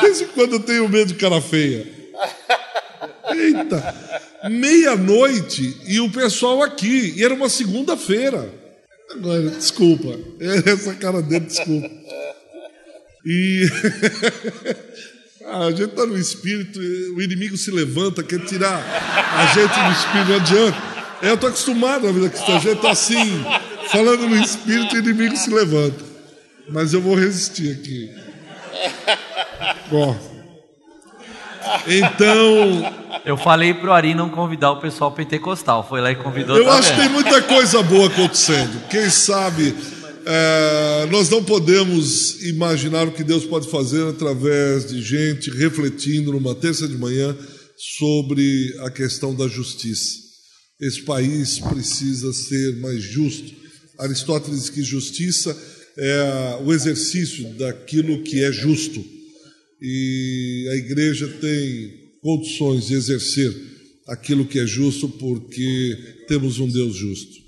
Desde 0.00 0.26
quando 0.26 0.54
eu 0.54 0.60
tenho 0.60 0.88
medo 0.88 1.08
de 1.08 1.18
cara 1.18 1.40
feia? 1.40 1.86
Eita! 3.30 3.94
Meia-noite 4.48 5.76
e 5.86 6.00
o 6.00 6.10
pessoal 6.10 6.62
aqui. 6.62 7.14
E 7.16 7.24
era 7.24 7.32
uma 7.32 7.48
segunda-feira. 7.48 8.52
Agora, 9.10 9.50
desculpa. 9.50 10.18
Essa 10.40 10.94
cara 10.94 11.22
dele, 11.22 11.46
desculpa. 11.46 11.90
E 13.24 13.66
a 15.46 15.70
gente 15.70 15.84
está 15.84 16.04
no 16.04 16.18
espírito, 16.18 16.78
o 16.78 17.22
inimigo 17.22 17.56
se 17.56 17.70
levanta, 17.70 18.22
quer 18.22 18.40
tirar 18.44 18.82
a 18.82 19.46
gente 19.46 19.72
do 19.72 19.92
espírito, 19.92 20.28
não 20.28 20.36
adianta. 20.36 20.94
Eu 21.22 21.34
estou 21.34 21.48
acostumado 21.48 22.06
na 22.06 22.12
vida 22.12 22.28
cristã, 22.28 22.56
a 22.56 22.58
gente 22.58 22.76
está 22.76 22.90
assim, 22.90 23.42
falando 23.88 24.28
no 24.28 24.36
espírito, 24.36 24.94
o 24.94 24.98
inimigo 24.98 25.36
se 25.36 25.48
levanta. 25.48 26.04
Mas 26.68 26.92
eu 26.92 27.00
vou 27.00 27.14
resistir 27.14 27.72
aqui. 27.72 28.10
Bom. 29.90 30.18
Então. 31.86 33.03
Eu 33.24 33.38
falei 33.38 33.72
pro 33.72 33.90
Ari 33.90 34.14
não 34.14 34.28
convidar 34.28 34.72
o 34.72 34.80
pessoal 34.80 35.10
pentecostal. 35.10 35.86
Foi 35.88 36.00
lá 36.00 36.12
e 36.12 36.16
convidou. 36.16 36.58
Eu 36.58 36.70
acho 36.70 36.90
que 36.90 37.00
tem 37.00 37.08
muita 37.08 37.40
coisa 37.42 37.82
boa 37.82 38.08
acontecendo. 38.08 38.86
Quem 38.88 39.08
sabe 39.08 39.74
é, 40.26 41.06
nós 41.10 41.30
não 41.30 41.42
podemos 41.42 42.42
imaginar 42.42 43.06
o 43.06 43.12
que 43.12 43.24
Deus 43.24 43.44
pode 43.44 43.70
fazer 43.70 44.06
através 44.08 44.88
de 44.88 45.00
gente 45.02 45.50
refletindo 45.50 46.32
numa 46.32 46.54
terça 46.54 46.86
de 46.86 46.96
manhã 46.98 47.36
sobre 47.98 48.74
a 48.80 48.90
questão 48.90 49.34
da 49.34 49.48
justiça. 49.48 50.18
Esse 50.80 51.02
país 51.02 51.58
precisa 51.58 52.32
ser 52.32 52.76
mais 52.76 53.02
justo. 53.02 53.54
Aristóteles 53.98 54.60
diz 54.60 54.70
que 54.70 54.82
justiça 54.82 55.56
é 55.96 56.58
o 56.62 56.72
exercício 56.72 57.54
daquilo 57.54 58.22
que 58.22 58.44
é 58.44 58.52
justo. 58.52 59.02
E 59.80 60.68
a 60.72 60.76
igreja 60.76 61.26
tem 61.40 62.03
condições 62.24 62.86
de 62.86 62.94
exercer 62.94 63.54
aquilo 64.08 64.46
que 64.46 64.58
é 64.58 64.66
justo 64.66 65.06
porque 65.10 66.24
temos 66.26 66.58
um 66.58 66.66
Deus 66.66 66.96
justo. 66.96 67.44